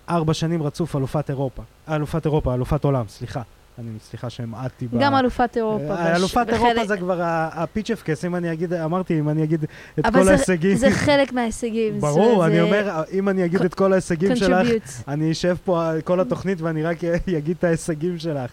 ארבע 0.10 0.34
שנים 0.34 0.64
רצוף 0.64 0.96
אלופת 0.96 1.30
אירופה. 1.30 1.64
אלופת 1.90 2.26
אירופה, 2.26 2.54
אלופת 2.54 2.84
עולם, 2.84 3.06
סליחה. 3.08 3.42
אני, 3.80 3.90
סליחה 4.10 4.30
שהמעטתי 4.30 4.88
ב... 4.88 5.00
גם 5.02 5.16
אלופת 5.16 5.58
אירופה. 5.58 5.84
אה, 5.96 6.12
בש- 6.14 6.20
אלופת 6.20 6.38
בחלק- 6.48 6.54
אירופה 6.54 6.86
זה 6.86 6.98
כבר 6.98 7.18
הפיצ'פקס, 7.54 8.26
אם 8.26 8.36
אני 8.36 8.54
אגיד, 8.54 8.74
אמרתי, 8.74 9.20
אם 9.20 9.30
אני 9.30 9.44
אגיד 9.44 9.64
את 10.00 10.06
אבל 10.06 10.20
כל 10.20 10.24
זה- 10.26 10.32
ההישגים. 10.32 10.78
זה 10.78 10.92
חלק 10.92 11.34
מההישגים. 11.34 11.94
זה- 11.94 12.00
ברור, 12.08 12.46
אני 12.46 12.56
זה 12.56 12.62
אומר, 12.62 13.04
אם 13.12 13.30
אני 13.30 13.46
אגיד 13.46 13.62
את 13.62 13.74
כל 13.74 13.92
ההישגים 13.94 14.36
שלך. 14.36 14.68
אני 15.08 15.32
אשב 15.32 15.56
פה 15.66 15.92
כל 16.04 16.20
התוכנית 16.20 16.62
ואני 16.62 16.84
רק 16.84 16.98
אגיד 17.38 17.56
את 17.60 17.64
ההישגים 17.64 18.20
שלך. 18.20 18.52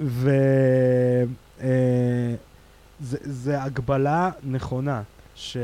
ו... 0.00 0.06
ו... 0.06 0.30
ו... 0.30 1.64
אה, 1.64 2.34
זה, 3.00 3.18
זה 3.22 3.62
הגבלה 3.62 4.30
נכונה, 4.44 5.02
שאת 5.34 5.56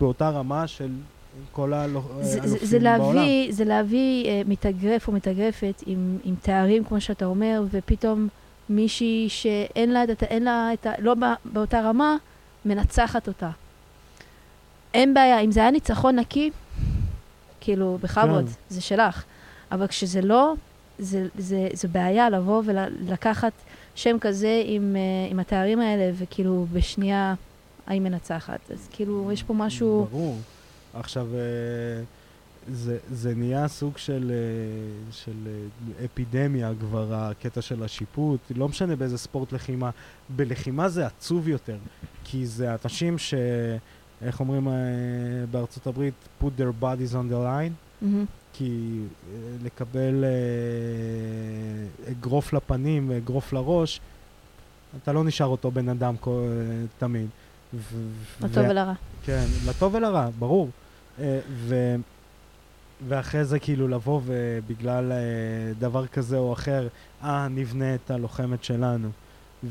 באותה 0.00 0.28
רמה 0.30 0.66
של 0.66 0.90
כל 1.52 1.72
האלופים 1.72 2.22
זה, 2.22 2.40
זה, 2.44 2.66
זה 2.66 2.78
בעולם. 2.78 3.24
זה 3.50 3.64
להביא 3.64 4.26
אה, 4.26 4.42
מתאגרף 4.46 5.08
או 5.08 5.12
מתאגרפת 5.12 5.82
עם, 5.86 6.18
עם 6.24 6.34
תארים, 6.42 6.84
כמו 6.84 7.00
שאתה 7.00 7.24
אומר, 7.24 7.62
ופתאום 7.70 8.28
מישהי 8.68 9.26
שאין 9.28 9.92
לה, 9.92 10.04
את, 10.04 10.22
אין 10.22 10.44
לה 10.44 10.70
את 10.72 10.86
ה... 10.86 10.92
לא 10.98 11.14
בא- 11.14 11.34
באותה 11.44 11.80
רמה, 11.80 12.16
מנצחת 12.64 13.28
אותה. 13.28 13.50
אין 14.94 15.14
בעיה, 15.14 15.40
אם 15.40 15.52
זה 15.52 15.60
היה 15.60 15.70
ניצחון 15.70 16.18
נקי, 16.18 16.50
כאילו, 17.60 17.98
בכבוד, 18.02 18.44
כן. 18.46 18.52
זה 18.68 18.80
שלך. 18.80 19.24
אבל 19.72 19.86
כשזה 19.86 20.20
לא, 20.20 20.54
זה, 20.98 21.26
זה, 21.38 21.68
זה 21.72 21.88
בעיה 21.88 22.30
לבוא 22.30 22.62
ולקחת 22.66 23.52
שם 23.94 24.16
כזה 24.20 24.62
עם, 24.66 24.96
אה, 24.96 25.30
עם 25.30 25.40
התארים 25.40 25.80
האלה, 25.80 26.12
וכאילו, 26.18 26.66
בשנייה, 26.72 27.34
היא 27.86 28.00
מנצחת. 28.00 28.70
אז 28.70 28.88
כאילו, 28.92 29.32
יש 29.32 29.42
פה 29.42 29.54
משהו... 29.54 30.06
ברור. 30.10 30.36
עכשיו, 30.94 31.26
אה, 31.34 32.04
זה, 32.72 32.98
זה 33.12 33.34
נהיה 33.34 33.68
סוג 33.68 33.98
של, 33.98 34.32
אה, 34.34 35.12
של 35.12 35.32
אה, 35.46 36.04
אפידמיה 36.04 36.72
כבר, 36.80 37.14
הקטע 37.14 37.62
של 37.62 37.82
השיפוט. 37.82 38.40
לא 38.56 38.68
משנה 38.68 38.96
באיזה 38.96 39.18
ספורט 39.18 39.52
לחימה. 39.52 39.90
בלחימה 40.28 40.88
זה 40.88 41.06
עצוב 41.06 41.48
יותר, 41.48 41.76
כי 42.24 42.46
זה 42.46 42.76
אנשים 42.84 43.18
ש... 43.18 43.34
איך 44.22 44.40
אומרים 44.40 44.68
אה, 44.68 44.72
בארצות 45.50 45.86
הברית? 45.86 46.14
put 46.42 46.60
their 46.60 46.82
bodies 46.82 47.14
on 47.14 47.32
the 47.32 47.38
line. 47.44 47.87
מהמם. 48.02 48.24
כי 48.52 49.00
אה, 49.32 49.38
לקבל 49.62 50.24
אה, 50.24 50.30
אגרוף 52.12 52.52
לפנים 52.52 53.10
ואגרוף 53.10 53.52
לראש, 53.52 54.00
אתה 55.02 55.12
לא 55.12 55.24
נשאר 55.24 55.46
אותו 55.46 55.70
בן 55.70 55.88
אדם 55.88 56.16
כל, 56.16 56.48
תמיד. 56.98 57.28
לטוב 58.40 58.64
ולרע. 58.68 58.92
כן, 59.24 59.44
לטוב 59.66 59.94
ולרע, 59.94 60.28
ברור. 60.38 60.68
אה, 61.20 61.40
ו... 61.50 61.96
ואחרי 63.08 63.44
זה 63.44 63.58
כאילו 63.58 63.88
לבוא 63.88 64.20
ובגלל 64.24 65.12
אה, 65.12 65.18
דבר 65.78 66.06
כזה 66.06 66.38
או 66.38 66.52
אחר, 66.52 66.88
אה, 67.22 67.48
נבנה 67.48 67.94
את 67.94 68.10
הלוחמת 68.10 68.64
שלנו, 68.64 69.08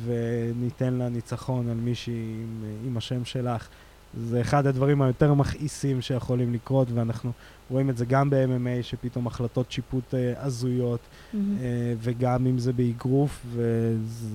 וניתן 0.06 0.94
לה 0.94 1.10
ניצחון 1.10 1.70
על 1.70 1.78
מישהי 1.78 2.36
עם, 2.44 2.64
אה, 2.66 2.88
עם 2.88 2.98
השם 2.98 3.26
שלך. 3.26 3.68
זה 4.14 4.42
אחד 4.42 4.68
הדברים 4.68 5.02
היותר 5.02 5.34
מכעיסים 5.34 6.02
שיכולים 6.02 6.54
לקרות, 6.54 6.88
ואנחנו 6.94 7.32
רואים 7.70 7.90
את 7.90 7.98
זה 7.98 8.06
גם 8.06 8.30
ב-MMA, 8.30 8.84
שפתאום 8.84 9.28
החלטות 9.28 9.72
שיפוט 9.72 10.14
אה, 10.14 10.34
הזויות, 10.38 11.00
מהמם. 11.34 11.58
אה, 11.62 11.94
וגם 12.00 12.48
אם 12.48 12.60
זה 12.60 12.74
באגרוף, 12.74 13.46
וזה 13.52 14.28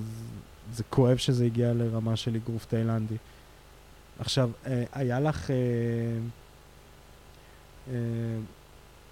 זה 0.73 0.83
כואב 0.89 1.17
שזה 1.17 1.45
הגיע 1.45 1.73
לרמה 1.73 2.15
של 2.15 2.35
אגרוף 2.35 2.65
תאילנדי. 2.65 3.15
עכשיו, 4.19 4.49
אה, 4.67 4.83
היה 4.93 5.19
לך 5.19 5.51
אה, 5.51 5.55
אה, 7.91 7.95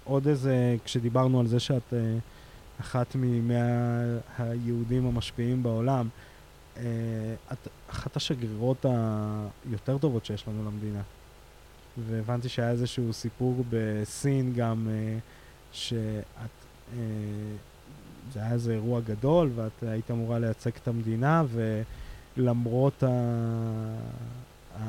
עוד 0.04 0.26
איזה, 0.28 0.76
כשדיברנו 0.84 1.40
על 1.40 1.46
זה 1.46 1.60
שאת 1.60 1.94
אה, 1.94 1.98
אחת 2.80 3.16
ממאה 3.18 4.18
היהודים 4.38 5.06
המשפיעים 5.06 5.62
בעולם, 5.62 6.06
אה, 6.06 6.31
את 7.52 7.68
אחת 7.90 8.16
השגרירות 8.16 8.86
היותר 9.68 9.98
טובות 9.98 10.24
שיש 10.24 10.48
לנו 10.48 10.64
למדינה. 10.70 11.00
והבנתי 12.08 12.48
שהיה 12.48 12.70
איזשהו 12.70 13.12
סיפור 13.12 13.64
בסין 13.70 14.52
גם, 14.56 14.88
אה, 14.90 15.18
שאת... 15.72 16.04
אה, 16.96 16.98
זה 18.32 18.40
היה 18.40 18.52
איזה 18.52 18.72
אירוע 18.72 19.00
גדול, 19.00 19.50
ואת 19.54 19.82
היית 19.82 20.10
אמורה 20.10 20.38
לייצג 20.38 20.70
את 20.82 20.88
המדינה, 20.88 21.42
ולמרות 22.36 23.02
ה... 23.02 23.08
ה... 24.80 24.84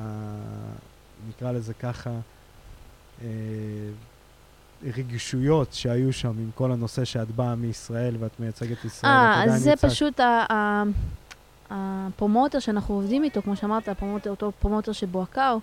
נקרא 1.29 1.51
לזה 1.51 1.73
ככה, 1.73 2.11
אה, 3.21 3.27
רגישויות 4.83 5.73
שהיו 5.73 6.13
שם 6.13 6.29
עם 6.29 6.49
כל 6.55 6.71
הנושא 6.71 7.05
שאת 7.05 7.31
באה 7.31 7.55
מישראל 7.55 8.15
ואת 8.19 8.39
מייצגת 8.39 8.85
ישראל, 8.85 9.11
אה, 9.11 9.43
אז 9.43 9.61
זה 9.63 9.69
ייצגת- 9.69 9.91
פשוט 9.91 10.19
ה- 10.19 10.83
הפרומוטר 11.69 12.59
שאנחנו 12.59 12.95
עובדים 12.95 13.23
איתו, 13.23 13.41
כמו 13.41 13.55
שאמרת, 13.55 13.87
הפרומוטר, 13.87 14.29
אותו 14.29 14.51
פרומוטר 14.59 14.91
של 14.91 15.05
בואקאו, 15.05 15.59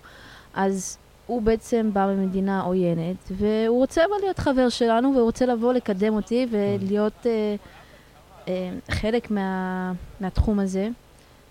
אז 0.53 0.97
הוא 1.27 1.41
בעצם 1.41 1.89
בא 1.93 2.13
ממדינה 2.17 2.61
עוינת, 2.61 3.31
והוא 3.31 3.77
רוצה 3.77 4.01
אבל 4.05 4.21
להיות 4.21 4.39
חבר 4.39 4.69
שלנו, 4.69 5.11
והוא 5.13 5.23
רוצה 5.23 5.45
לבוא 5.45 5.73
לקדם 5.73 6.15
אותי 6.15 6.47
ולהיות 6.51 7.27
אה, 7.27 7.55
אה, 8.47 8.71
חלק 8.91 9.31
מה, 9.31 9.93
מהתחום 10.19 10.59
הזה, 10.59 10.89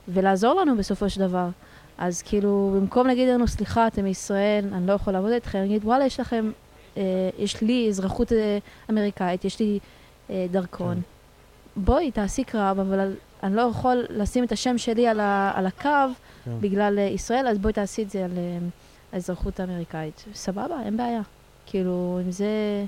ולעזור 0.09 0.55
לנו 0.55 0.77
בסופו 0.77 1.11
של 1.11 1.21
דבר. 1.21 1.49
אז 1.99 2.23
כאילו, 2.23 2.73
במקום 2.77 3.07
להגיד 3.07 3.29
לנו, 3.29 3.49
סליחה, 3.49 3.87
אתם 3.87 4.05
מישראל, 4.05 4.65
אני 4.73 4.87
לא 4.87 4.93
יכול 4.93 5.13
לעבוד 5.13 5.33
איתכם, 5.33 5.59
אני 5.59 5.67
אגיד, 5.67 5.85
וואלה, 5.85 6.05
יש 6.05 6.21
לכם, 6.21 6.51
אה, 6.97 7.03
יש 7.39 7.61
לי 7.63 7.89
אזרחות 7.89 8.33
אה, 8.33 8.59
אמריקאית, 8.91 9.45
יש 9.45 9.61
לי 9.61 9.79
אה, 10.31 10.47
דרכון. 10.51 10.95
כן. 10.95 11.01
בואי, 11.77 12.11
תעשי 12.11 12.45
קרב, 12.45 12.79
אבל 12.79 13.13
אני 13.43 13.57
לא 13.57 13.63
יכול 13.63 14.05
לשים 14.11 14.45
את 14.45 14.53
השם 14.53 14.79
שלי 14.79 15.09
על, 15.09 15.21
ה, 15.21 15.53
על 15.55 15.67
הקו 15.67 15.89
כן. 16.45 16.51
בגלל 16.61 16.99
אה, 16.99 17.05
ישראל, 17.05 17.47
אז 17.47 17.59
בואי 17.59 17.73
תעשי 17.73 18.03
את 18.03 18.11
זה 18.11 18.25
על 18.25 18.31
אה, 18.37 18.59
האזרחות 19.13 19.61
האמריקאית. 19.61 20.25
סבבה, 20.35 20.83
אין 20.85 20.97
בעיה. 20.97 21.21
כאילו, 21.67 22.21
עם 22.25 22.31
זה 22.31 22.85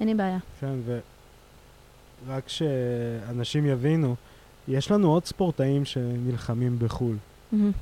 אין 0.00 0.08
לי 0.08 0.14
בעיה. 0.14 0.38
כן, 0.60 0.74
ורק 2.26 2.48
שאנשים 2.48 3.66
יבינו, 3.66 4.14
יש 4.68 4.90
לנו 4.90 5.10
עוד 5.10 5.24
ספורטאים 5.24 5.84
שנלחמים 5.84 6.78
בחו"ל. 6.78 7.16
מהמם. 7.52 7.72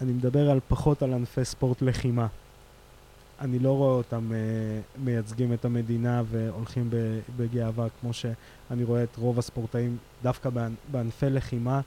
אני 0.00 0.12
מדבר 0.12 0.50
על 0.50 0.60
פחות 0.68 1.02
על 1.02 1.12
ענפי 1.12 1.44
ספורט 1.44 1.82
לחימה. 1.82 2.26
אני 3.40 3.58
לא 3.58 3.76
רואה 3.76 3.94
אותם 3.94 4.30
uh, 4.30 5.00
מייצגים 5.04 5.52
את 5.52 5.64
המדינה 5.64 6.22
והולכים 6.26 6.90
בגאווה, 7.36 7.86
כמו 8.00 8.12
שאני 8.12 8.84
רואה 8.84 9.02
את 9.02 9.16
רוב 9.16 9.38
הספורטאים 9.38 9.96
דווקא 10.22 10.50
בענ- 10.50 10.92
בענפי 10.92 11.30
לחימה, 11.30 11.80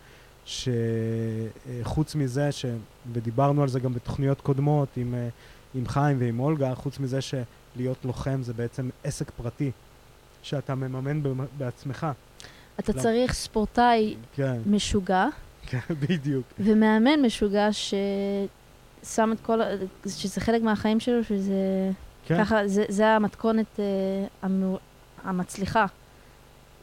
שחוץ 0.46 2.16
מזה, 2.16 2.52
ש... 2.52 2.66
ודיברנו 3.14 3.64
על 3.64 3.70
זה 3.70 3.80
גם 3.80 3.94
בתוכניות 3.94 4.42
קודמות 4.42 4.88
עם, 4.98 5.14
uh, 5.14 5.78
עם 5.78 5.88
חיים 5.88 6.18
ועם 6.20 6.40
אולגה, 6.40 6.76
חוץ 6.76 7.00
מזה 7.00 7.20
שלהיות 7.22 8.06
לוחם 8.06 8.40
זה 8.44 8.54
בעצם 8.54 8.90
עסק 9.04 9.32
פרטי, 9.32 9.72
שאתה 10.42 10.76
מממן 10.76 11.22
בעצמך. 11.58 12.08
אתה 12.80 12.92
למה? 12.92 13.02
צריך 13.02 13.34
ספורטאי 13.34 14.16
כן, 14.36 14.58
משוגע 14.66 15.28
כן, 15.66 15.80
בדיוק. 16.10 16.44
ומאמן 16.60 17.22
משוגע 17.26 17.70
ששם 19.04 19.32
את 19.32 19.38
כל, 19.42 19.60
שזה 20.08 20.42
חלק 20.42 20.62
מהחיים 20.62 21.00
שלו, 21.00 21.24
שזה 21.24 21.92
כן. 22.26 22.44
ככה, 22.44 22.68
זה, 22.68 22.86
זה 22.90 23.08
המתכונת 23.08 23.80
אה, 23.80 23.84
המו- 24.42 24.80
המצליחה. 25.24 25.86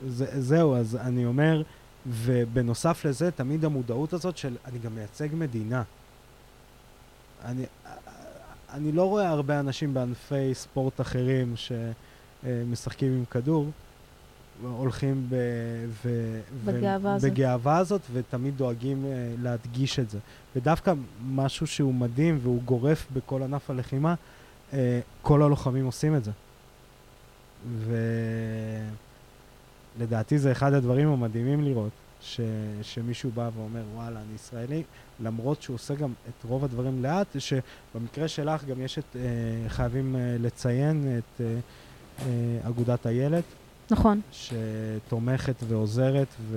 זה, 0.09 0.41
זהו, 0.43 0.77
אז 0.77 0.97
אני 0.97 1.27
אומר, 1.27 1.63
ובנוסף 2.07 3.05
לזה, 3.05 3.31
תמיד 3.31 3.65
המודעות 3.65 4.13
הזאת 4.13 4.37
של 4.37 4.57
אני 4.67 4.79
גם 4.79 4.95
מייצג 4.95 5.29
מדינה. 5.33 5.83
אני, 7.45 7.65
אני 8.73 8.93
לא 8.93 9.09
רואה 9.09 9.29
הרבה 9.29 9.61
אנשים 9.61 9.95
בענפי 9.95 10.55
ספורט 10.55 11.01
אחרים 11.01 11.55
שמשחקים 11.57 13.13
עם 13.13 13.25
כדור, 13.31 13.71
הולכים 14.63 15.27
ב... 15.29 15.35
ו... 16.05 16.41
בגאווה 16.65 17.11
ו... 17.11 17.15
הזאת. 17.15 17.31
בגאווה 17.31 17.79
הזאת, 17.79 18.01
ותמיד 18.13 18.57
דואגים 18.57 19.05
אה, 19.05 19.35
להדגיש 19.43 19.99
את 19.99 20.11
זה. 20.11 20.19
ודווקא 20.57 20.93
משהו 21.27 21.67
שהוא 21.67 21.95
מדהים 21.95 22.39
והוא 22.43 22.63
גורף 22.63 23.07
בכל 23.13 23.43
ענף 23.43 23.71
הלחימה, 23.71 24.15
אה, 24.73 25.01
כל 25.23 25.43
הלוחמים 25.43 25.87
עושים 25.87 26.17
את 26.17 26.25
זה. 26.25 26.31
ולדעתי 29.99 30.39
זה 30.39 30.53
אחד 30.53 30.73
הדברים 30.73 31.09
המדהימים 31.09 31.65
לראות, 31.65 31.93
ש... 32.21 32.41
שמישהו 32.83 33.31
בא 33.35 33.51
ואומר, 33.57 33.83
וואלה, 33.95 34.21
אני 34.21 34.35
ישראלי, 34.35 34.83
למרות 35.21 35.63
שהוא 35.63 35.75
עושה 35.75 35.95
גם 35.95 36.13
את 36.29 36.45
רוב 36.45 36.65
הדברים 36.65 37.03
לאט, 37.03 37.37
שבמקרה 37.39 38.29
שלך 38.29 38.65
גם 38.65 38.81
יש 38.81 38.99
את, 38.99 39.17
אה, 39.17 39.21
חייבים 39.69 40.17
אה, 40.17 40.37
לציין 40.41 41.19
את 41.19 41.41
אה, 41.41 41.47
אה, 42.19 42.69
אגודת 42.69 43.07
הילד, 43.07 43.43
נכון. 43.91 44.21
שתומכת 44.33 45.55
ועוזרת, 45.69 46.29
ו... 46.41 46.57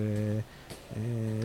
אה, 0.95 1.01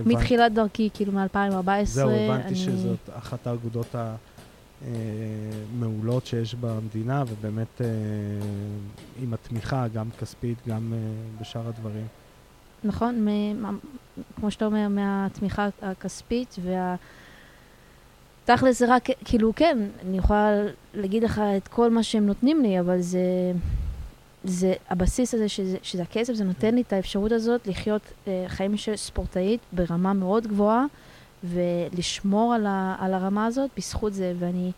מתחילת 0.06 0.52
דרכי, 0.52 0.88
כאילו 0.94 1.12
מ-2014. 1.12 1.68
זהו, 1.84 2.10
הבנתי. 2.10 2.56
שזאת 2.56 3.10
אחת 3.18 3.46
האגודות 3.46 3.94
המעולות 5.74 6.26
שיש 6.26 6.54
במדינה, 6.54 7.24
ובאמת 7.28 7.80
אה, 7.80 7.86
עם 9.22 9.34
התמיכה, 9.34 9.88
גם 9.88 10.08
כספית, 10.18 10.58
גם 10.68 10.92
אה, 10.92 10.98
בשאר 11.40 11.68
הדברים. 11.68 12.06
נכון, 12.84 13.28
מ- 13.28 13.78
כמו 14.36 14.50
שאתה 14.50 14.66
אומר, 14.66 14.88
מהתמיכה 14.88 15.68
הכספית 15.82 16.56
וה... 16.62 16.94
תכל'ס 18.44 18.78
זה 18.78 18.94
רק, 18.94 19.08
כאילו, 19.24 19.52
כן, 19.56 19.78
אני 20.06 20.18
יכולה 20.18 20.62
להגיד 20.94 21.22
לך 21.22 21.42
את 21.56 21.68
כל 21.68 21.90
מה 21.90 22.02
שהם 22.02 22.26
נותנים 22.26 22.62
לי, 22.62 22.80
אבל 22.80 23.00
זה... 23.00 23.52
זה 24.44 24.74
הבסיס 24.90 25.34
הזה, 25.34 25.48
שזה, 25.48 25.76
שזה 25.82 26.02
הכסף, 26.02 26.32
זה 26.34 26.44
נותן 26.44 26.74
לי 26.74 26.80
את 26.80 26.92
האפשרות 26.92 27.32
הזאת 27.32 27.66
לחיות 27.66 28.02
אה, 28.28 28.44
חיים 28.48 28.76
של 28.76 28.96
ספורטאית 28.96 29.60
ברמה 29.72 30.12
מאוד 30.12 30.46
גבוהה, 30.46 30.84
ולשמור 31.44 32.54
על, 32.54 32.66
ה, 32.66 32.96
על 32.98 33.14
הרמה 33.14 33.46
הזאת 33.46 33.70
בזכות 33.76 34.14
זה, 34.14 34.32
ואני 34.38 34.72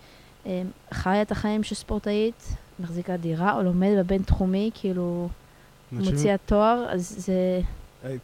אה, 0.46 0.62
חיה 0.92 1.22
את 1.22 1.32
החיים 1.32 1.62
של 1.62 1.74
ספורטאית, 1.74 2.48
מחזיקה 2.80 3.16
דירה, 3.16 3.56
או 3.56 3.62
לומדת 3.62 4.04
בבין-תחומי, 4.04 4.70
כאילו, 4.74 5.28
אנשים- 5.92 6.14
מוציאה 6.14 6.36
תואר, 6.38 6.86
אז 6.90 7.14
זה... 7.18 7.60
אה, 8.04 8.16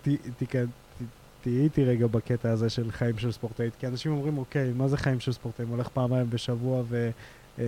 תהיי 1.43 1.61
איתי 1.63 1.85
רגע 1.85 2.07
בקטע 2.07 2.51
הזה 2.51 2.71
של 2.71 2.91
חיים 2.91 3.19
של 3.19 3.33
ספורטאית, 3.33 3.73
כי 3.79 3.87
אנשים 3.87 4.13
אומרים, 4.13 4.39
אוקיי, 4.39 4.73
מה 4.77 4.89
זה 4.89 4.97
חיים 4.97 5.21
של 5.21 5.33
ספורטאים? 5.33 5.69
הולך 5.69 5.89
פעמיים 5.89 6.31
בשבוע 6.31 6.83
ו... 6.89 7.11
אה, 7.59 7.65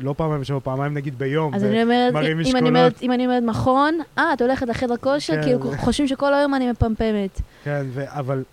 לא 0.00 0.14
פעמיים 0.16 0.40
בשבוע, 0.40 0.60
פעמיים 0.60 0.94
נגיד 0.94 1.18
ביום. 1.18 1.54
אז 1.54 1.64
אני 1.64 1.82
אומרת, 1.82 2.14
אם 2.46 2.56
אני. 2.56 2.68
אומרת, 2.68 3.02
אם 3.02 3.12
אני 3.12 3.26
אומרת 3.26 3.42
מכון, 3.42 3.98
אה, 4.18 4.32
את 4.32 4.42
הולכת 4.42 4.68
לחדר 4.68 4.96
כושר, 4.96 5.34
כן. 5.34 5.42
כאילו 5.42 5.60
חושבים 5.76 6.08
שכל 6.08 6.34
היום 6.34 6.54
אני 6.54 6.70
מפמפמת. 6.70 7.40
כן, 7.64 7.86
אבל 8.06 8.44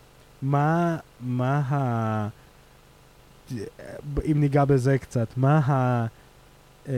מה, 0.41 0.97
מה 1.19 1.61
ה... 1.69 2.27
אם 4.31 4.39
ניגע 4.39 4.65
בזה 4.65 4.97
קצת, 4.97 5.27
מה 5.37 5.57
ה... 5.57 6.05
אה, 6.89 6.93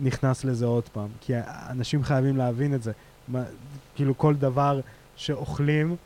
נכנס 0.00 0.44
לזה 0.44 0.66
עוד 0.66 0.88
פעם? 0.92 1.08
כי 1.20 1.32
אנשים 1.70 2.04
חייבים 2.04 2.36
להבין 2.36 2.74
את 2.74 2.82
זה. 2.82 2.92
מה, 3.28 3.42
כאילו 3.94 4.18
כל 4.18 4.34
דבר 4.34 4.80
שאוכלים 5.16 5.96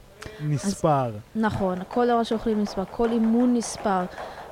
נספר. 0.41 1.11
נכון, 1.35 1.79
כל 1.89 2.07
דבר 2.07 2.23
שאוכלים 2.23 2.63
נספר, 2.63 2.85
כל 2.91 3.11
אימון 3.11 3.55
נספר, 3.57 4.05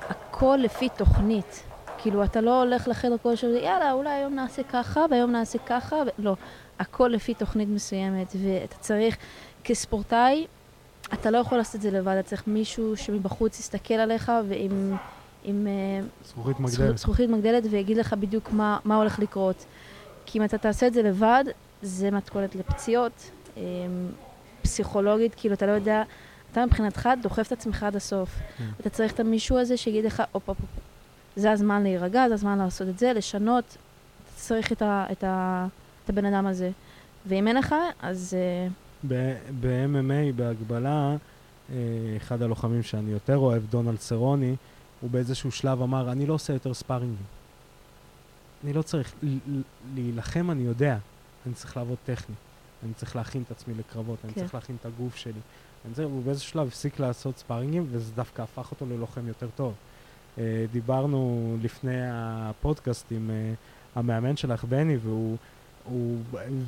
הכל 0.09 0.59
לפי 0.63 0.89
תוכנית. 0.97 1.63
כאילו, 2.01 2.23
אתה 2.23 2.41
לא 2.41 2.63
הולך 2.63 2.87
לחדר 2.87 3.15
כושר, 3.21 3.47
יאללה, 3.47 3.91
אולי 3.91 4.09
היום 4.09 4.35
נעשה 4.35 4.63
ככה, 4.63 5.05
והיום 5.11 5.31
נעשה 5.31 5.57
ככה, 5.65 5.95
ו... 5.95 6.09
לא. 6.23 6.35
הכל 6.79 7.07
לפי 7.13 7.33
תוכנית 7.33 7.69
מסוימת, 7.69 8.35
ואתה 8.43 8.75
צריך, 8.79 9.17
כספורטאי, 9.63 10.47
אתה 11.13 11.31
לא 11.31 11.37
יכול 11.37 11.57
לעשות 11.57 11.75
את 11.75 11.81
זה 11.81 11.91
לבד, 11.91 12.15
אתה 12.19 12.29
צריך 12.29 12.43
מישהו 12.47 12.97
שמבחוץ 12.97 13.59
יסתכל 13.59 13.93
עליך 13.93 14.31
ועם 14.47 14.95
עם, 15.43 15.67
אה, 15.67 16.07
זכוכית 16.25 16.55
זכו- 16.55 16.63
מגדלת. 16.63 16.97
זכוכית 16.97 17.29
מגדלת 17.29 17.63
ויגיד 17.69 17.97
לך 17.97 18.13
בדיוק 18.13 18.51
מה, 18.51 18.77
מה 18.85 18.95
הולך 18.95 19.19
לקרות. 19.19 19.65
כי 20.25 20.39
אם 20.39 20.43
אתה 20.43 20.57
תעשה 20.57 20.87
את 20.87 20.93
זה 20.93 21.01
לבד, 21.03 21.43
זה 21.81 22.11
מתכונת 22.11 22.55
לפציעות, 22.55 23.31
אה, 23.57 23.61
פסיכולוגית, 24.61 25.35
כאילו 25.37 25.53
אתה 25.53 25.65
לא 25.65 25.71
יודע, 25.71 26.03
אתה 26.51 26.65
מבחינתך 26.65 27.09
דוחף 27.21 27.47
את 27.47 27.51
עצמך 27.51 27.83
עד 27.83 27.95
הסוף. 27.95 28.29
כן. 28.57 28.63
אתה 28.79 28.89
צריך 28.89 29.13
את 29.13 29.19
המישהו 29.19 29.57
הזה 29.57 29.77
שיגיד 29.77 30.05
לך, 30.05 30.23
הופ, 30.31 30.43
הופ, 30.49 30.57
הופ, 30.59 30.69
זה 31.39 31.51
הזמן 31.51 31.83
להירגע, 31.83 32.27
זה 32.27 32.33
הזמן 32.33 32.57
לעשות 32.57 32.89
את 32.89 32.99
זה, 32.99 33.13
לשנות, 33.13 33.77
צריך 34.35 34.71
את, 34.71 34.81
ה, 34.81 35.05
את, 35.11 35.23
ה, 35.23 35.67
את 36.03 36.09
הבן 36.09 36.25
אדם 36.25 36.47
הזה. 36.47 36.71
ואם 37.25 37.47
אין 37.47 37.55
לך, 37.55 37.75
אז 38.01 38.33
אה, 38.37 38.67
ב-MMA, 39.59 40.33
בהגבלה, 40.35 41.15
אה, 41.71 41.75
אחד 42.17 42.41
הלוחמים 42.41 42.83
שאני 42.83 43.11
יותר 43.11 43.37
אוהב, 43.37 43.63
דונלד 43.69 43.99
סרוני, 43.99 44.55
הוא 45.01 45.09
באיזשהו 45.09 45.51
שלב 45.51 45.81
אמר, 45.81 46.11
אני 46.11 46.25
לא 46.25 46.33
עושה 46.33 46.53
יותר 46.53 46.73
ספארינגים. 46.73 47.25
אני 48.63 48.73
לא 48.73 48.81
צריך, 48.81 49.13
להילחם 49.95 50.51
אני 50.51 50.63
יודע, 50.63 50.97
אני 51.45 51.53
צריך 51.53 51.77
לעבוד 51.77 51.97
טכני. 52.05 52.35
אני 52.83 52.93
צריך 52.93 53.15
להכין 53.15 53.43
את 53.47 53.51
עצמי 53.51 53.73
לקרבות, 53.73 54.19
אני 54.23 54.33
כן. 54.33 54.41
צריך 54.41 54.55
להכין 54.55 54.75
את 54.81 54.85
הגוף 54.85 55.15
שלי. 55.15 55.39
אני 55.85 55.93
צריך, 55.93 56.07
הוא 56.07 56.23
באיזשהו 56.23 56.51
שלב 56.51 56.67
הפסיק 56.67 56.99
לעשות 56.99 57.37
ספארינגים, 57.37 57.87
וזה 57.91 58.11
דווקא 58.15 58.41
הפך 58.41 58.71
אותו 58.71 58.85
ללוחם 58.85 59.27
יותר 59.27 59.47
טוב. 59.55 59.73
אה, 60.37 60.65
דיברנו 60.71 61.55
לפני 61.61 61.97
הפודקאסט 62.11 63.05
עם 63.11 63.29
אה, 63.31 63.53
המאמן 63.95 64.37
שלך, 64.37 64.63
בני, 64.63 64.97
והוא 64.97 65.37
הוא 65.89 66.17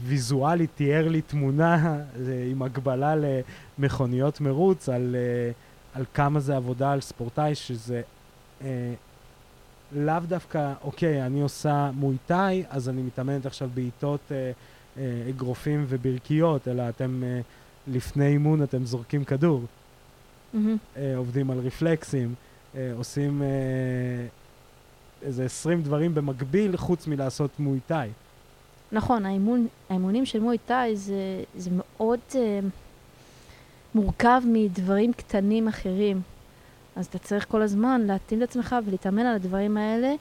ויזואלית 0.04 0.70
תיאר 0.76 1.08
לי 1.08 1.22
תמונה 1.22 1.76
אה, 1.86 2.48
עם 2.52 2.62
הגבלה 2.62 3.16
למכוניות 3.78 4.42
מרוץ 4.42 4.90
על, 4.90 5.16
אה, 5.16 5.52
על 5.94 6.06
כמה 6.14 6.40
זה 6.40 6.56
עבודה 6.56 6.92
על 6.92 7.02
ספורטאי, 7.02 7.56
שזה 7.56 8.02
אה, 8.62 8.94
לאו 9.92 10.20
דווקא, 10.28 10.74
אוקיי, 10.84 11.26
אני 11.26 11.42
עושה 11.42 11.92
מויטאי, 11.94 12.64
אז 12.70 12.90
אני 12.90 13.02
מתאמנת 13.02 13.46
עכשיו 13.46 13.70
בעיטות 13.74 14.20
אה, 14.32 14.52
אה, 14.98 15.30
אגרופים 15.30 15.86
וברכיות, 15.90 16.68
אלא 16.68 16.90
אתם 16.90 17.24
אה, 17.24 17.42
לפני 17.88 18.28
אימון 18.28 18.64
אתם 18.64 18.86
זורקים 18.86 19.24
כדור, 19.24 19.66
מהמם. 20.54 20.78
אה, 20.98 21.18
עובדים 21.18 21.52
על 21.52 21.60
רפלקסים, 21.60 22.28
אה, 22.28 22.51
עושים 22.98 23.42
אה, 23.42 23.48
איזה 25.22 25.46
20 25.46 25.82
דברים 25.82 26.16
במקביל 26.16 26.78
חוץ 26.78 27.08
מלעשות 27.08 27.52
מויטאי. 27.60 28.10
נכון, 28.92 29.26
האימון, 29.26 29.68
האימונים 29.90 30.26
של 30.26 30.40
מוי 30.40 30.58
תאי 30.66 30.96
זה, 30.96 31.44
זה 31.58 31.70
מאוד 31.74 32.20
אה, 32.36 32.60
מורכב 33.96 34.42
מדברים 34.46 35.14
קטנים 35.14 35.68
אחרים. 35.68 36.22
אז 36.96 37.06
אתה 37.06 37.20
צריך 37.20 37.46
כל 37.50 37.62
הזמן 37.62 38.02
להתאים 38.02 38.44
את 38.44 38.50
עצמך 38.50 38.76
ולהתאמן 38.86 39.26
על 39.26 39.36
הדברים 39.36 39.78
האלה. 39.78 40.14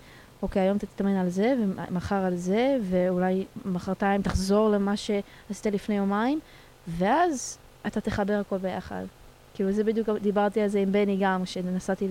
אוקיי, 0.42 0.62
היום 0.62 0.76
אתה 0.76 0.86
תתאמן 0.86 1.16
על 1.16 1.28
זה, 1.28 1.54
ומחר 1.60 2.24
על 2.24 2.36
זה, 2.36 2.78
ואולי 2.82 3.44
מחרתיים 3.64 4.22
תחזור 4.22 4.70
למה 4.70 4.94
שעשית 4.96 5.66
לפני 5.66 5.96
יומיים, 5.96 6.40
ואז 6.88 7.58
אתה 7.86 8.00
תחבר 8.00 8.34
הכל 8.34 8.58
ביחד. 8.58 9.04
כאילו, 9.54 9.72
זה 9.72 9.84
בדיוק, 9.84 10.08
דיברתי 10.22 10.60
על 10.60 10.68
זה 10.68 10.78
עם 10.78 10.92
בני 10.92 11.16
גם, 11.20 11.44
כשנסעתי 11.44 12.08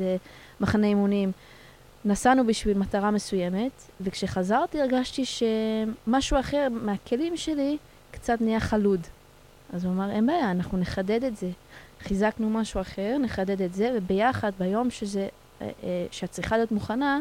למחנה 0.59 0.87
אימונים. 0.87 1.31
נסענו 2.05 2.47
בשביל 2.47 2.77
מטרה 2.77 3.11
מסוימת, 3.11 3.71
וכשחזרתי 4.01 4.81
הרגשתי 4.81 5.23
שמשהו 5.25 6.39
אחר 6.39 6.67
מהכלים 6.71 7.37
שלי 7.37 7.77
קצת 8.11 8.41
נהיה 8.41 8.59
חלוד. 8.59 9.01
אז 9.73 9.85
הוא 9.85 9.93
אמר, 9.93 10.11
אין 10.11 10.25
בעיה, 10.25 10.51
אנחנו 10.51 10.77
נחדד 10.77 11.23
את 11.23 11.37
זה. 11.37 11.49
חיזקנו 12.01 12.49
משהו 12.49 12.81
אחר, 12.81 13.17
נחדד 13.21 13.61
את 13.61 13.73
זה, 13.73 13.91
וביחד, 13.95 14.51
ביום 14.59 14.89
שזה, 14.89 15.27
אה, 15.61 15.69
אה, 15.83 16.05
שאת 16.11 16.31
צריכה 16.31 16.57
להיות 16.57 16.71
מוכנה, 16.71 17.19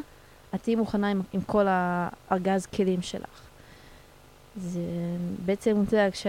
את 0.54 0.62
תהיי 0.62 0.76
מוכנה 0.76 1.10
עם, 1.10 1.20
עם 1.32 1.40
כל 1.40 1.66
הארגז 1.68 2.66
כלים 2.66 3.02
שלך. 3.02 3.40
זה 4.56 4.80
בעצם, 5.44 5.82
אתה 5.86 5.96
יודע, 5.96 6.10
כש, 6.10 6.26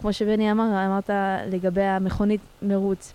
כמו 0.00 0.12
שבני 0.12 0.52
אמר, 0.52 0.86
אמרת 0.86 1.10
לגבי 1.50 1.82
המכונית 1.82 2.40
מרוץ. 2.62 3.12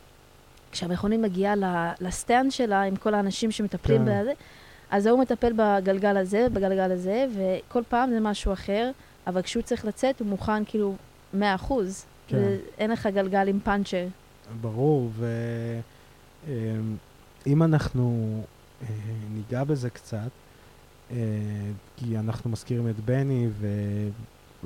כשהמכונית 0.71 1.19
מגיעה 1.19 1.53
לסטנד 2.01 2.51
שלה 2.51 2.81
עם 2.81 2.95
כל 2.95 3.13
האנשים 3.13 3.51
שמטפלים 3.51 4.05
כן. 4.05 4.21
בזה, 4.21 4.33
אז 4.91 5.05
ההוא 5.05 5.19
מטפל 5.19 5.53
בגלגל 5.55 6.17
הזה, 6.17 6.47
בגלגל 6.53 6.91
הזה, 6.91 7.25
וכל 7.35 7.81
פעם 7.89 8.09
זה 8.09 8.19
משהו 8.19 8.53
אחר, 8.53 8.91
אבל 9.27 9.41
כשהוא 9.41 9.63
צריך 9.63 9.85
לצאת 9.85 10.19
הוא 10.19 10.27
מוכן 10.27 10.65
כאילו 10.65 10.95
100 11.33 11.55
אחוז. 11.55 12.05
כן. 12.27 12.37
ואין 12.77 12.91
לך 12.91 13.07
גלגל 13.07 13.47
עם 13.47 13.59
פאנצ'ר. 13.59 14.07
ברור, 14.61 15.11
ואם 16.47 17.63
אנחנו 17.63 18.41
אה, 18.81 18.87
ניגע 19.33 19.63
בזה 19.63 19.89
קצת, 19.89 20.17
אה, 21.11 21.17
כי 21.97 22.17
אנחנו 22.17 22.49
מזכירים 22.49 22.89
את 22.89 22.99
בני 22.99 23.47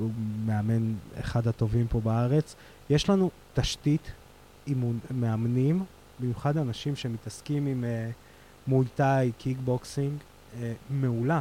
והוא 0.00 0.10
מאמן 0.46 0.94
אחד 1.20 1.48
הטובים 1.48 1.86
פה 1.86 2.00
בארץ, 2.00 2.56
יש 2.90 3.10
לנו 3.10 3.30
תשתית 3.54 4.12
אימון, 4.66 4.98
מאמנים, 5.10 5.84
במיוחד 6.20 6.56
אנשים 6.56 6.96
שמתעסקים 6.96 7.66
עם 7.66 7.84
אה, 7.84 8.10
מויטאי, 8.66 9.32
קיקבוקסינג, 9.38 10.12
אה, 10.54 10.72
מעולה. 10.90 11.40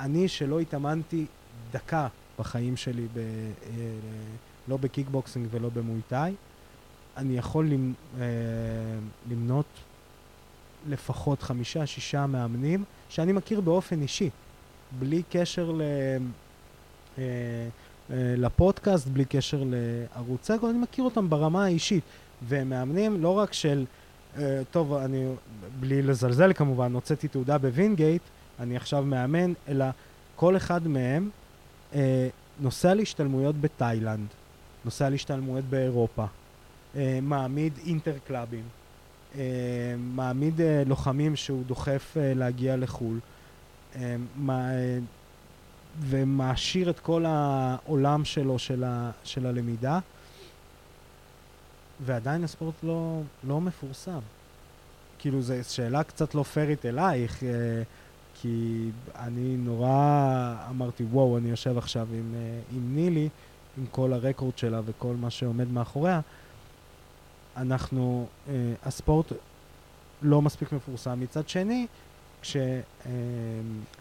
אני, 0.00 0.28
שלא 0.28 0.60
התאמנתי 0.60 1.26
דקה 1.72 2.08
בחיים 2.38 2.76
שלי, 2.76 3.06
ב, 3.14 3.18
אה, 3.18 3.22
לא 4.68 4.76
בקיקבוקסינג 4.76 5.46
ולא 5.50 5.68
במויטאי, 5.68 6.34
אני 7.16 7.38
יכול 7.38 7.66
למ, 7.66 7.92
אה, 8.20 8.24
למנות 9.30 9.66
לפחות 10.88 11.42
חמישה, 11.42 11.86
שישה 11.86 12.26
מאמנים 12.26 12.84
שאני 13.08 13.32
מכיר 13.32 13.60
באופן 13.60 14.02
אישי, 14.02 14.30
בלי 14.98 15.22
קשר 15.30 15.72
ל... 15.72 15.82
אה, 17.18 17.22
אה, 18.10 18.34
לפודקאסט, 18.36 19.08
בלי 19.08 19.24
קשר 19.24 19.62
לערוץ 19.66 20.46
סגו, 20.46 20.70
אני 20.70 20.78
מכיר 20.78 21.04
אותם 21.04 21.30
ברמה 21.30 21.64
האישית. 21.64 22.04
והם 22.48 22.70
מאמנים 22.70 23.22
לא 23.22 23.38
רק 23.38 23.52
של, 23.52 23.84
אה, 24.38 24.62
טוב, 24.70 24.92
אני, 24.94 25.26
בלי 25.80 26.02
לזלזל 26.02 26.52
כמובן, 26.52 26.92
הוצאתי 26.92 27.28
תעודה 27.28 27.58
בווינגייט, 27.58 28.22
אני 28.60 28.76
עכשיו 28.76 29.02
מאמן, 29.02 29.52
אלא 29.68 29.84
כל 30.36 30.56
אחד 30.56 30.88
מהם 30.88 31.30
אה, 31.94 32.28
נוסע 32.60 32.94
להשתלמויות 32.94 33.60
בתאילנד, 33.60 34.26
נוסע 34.84 35.08
להשתלמויות 35.08 35.64
באירופה, 35.64 36.24
אה, 36.96 37.18
מעמיד 37.22 37.72
אינטר 37.86 38.14
קלאבים, 38.26 38.64
אה, 39.38 39.40
מעמיד 39.98 40.60
אה, 40.60 40.82
לוחמים 40.86 41.36
שהוא 41.36 41.64
דוחף 41.66 42.16
אה, 42.16 42.34
להגיע 42.34 42.76
לחו"ל, 42.76 43.18
אה, 43.96 44.16
מה, 44.36 44.74
אה, 44.74 44.98
ומעשיר 46.00 46.90
את 46.90 47.00
כל 47.00 47.24
העולם 47.26 48.24
שלו 48.24 48.58
של, 48.58 48.84
ה, 48.84 49.10
של 49.24 49.46
הלמידה, 49.46 49.98
ועדיין 52.00 52.44
הספורט 52.44 52.74
לא, 52.82 53.20
לא 53.44 53.60
מפורסם. 53.60 54.20
כאילו, 55.18 55.42
זו 55.42 55.54
שאלה 55.68 56.02
קצת 56.02 56.34
לא 56.34 56.42
פיירית 56.42 56.86
אלייך, 56.86 57.42
אה, 57.42 57.48
כי 58.34 58.90
אני 59.18 59.56
נורא 59.56 60.54
אמרתי, 60.70 61.04
וואו, 61.04 61.38
אני 61.38 61.50
יושב 61.50 61.78
עכשיו 61.78 62.08
עם, 62.12 62.32
אה, 62.34 62.60
עם 62.76 62.94
נילי, 62.94 63.28
עם 63.78 63.86
כל 63.90 64.12
הרקורד 64.12 64.58
שלה 64.58 64.80
וכל 64.84 65.14
מה 65.20 65.30
שעומד 65.30 65.72
מאחוריה. 65.72 66.20
אנחנו, 67.56 68.26
אה, 68.48 68.72
הספורט 68.82 69.32
לא 70.22 70.42
מספיק 70.42 70.72
מפורסם. 70.72 71.20
מצד 71.20 71.48
שני, 71.48 71.86
כש... 72.44 72.56
אה, 72.56 73.10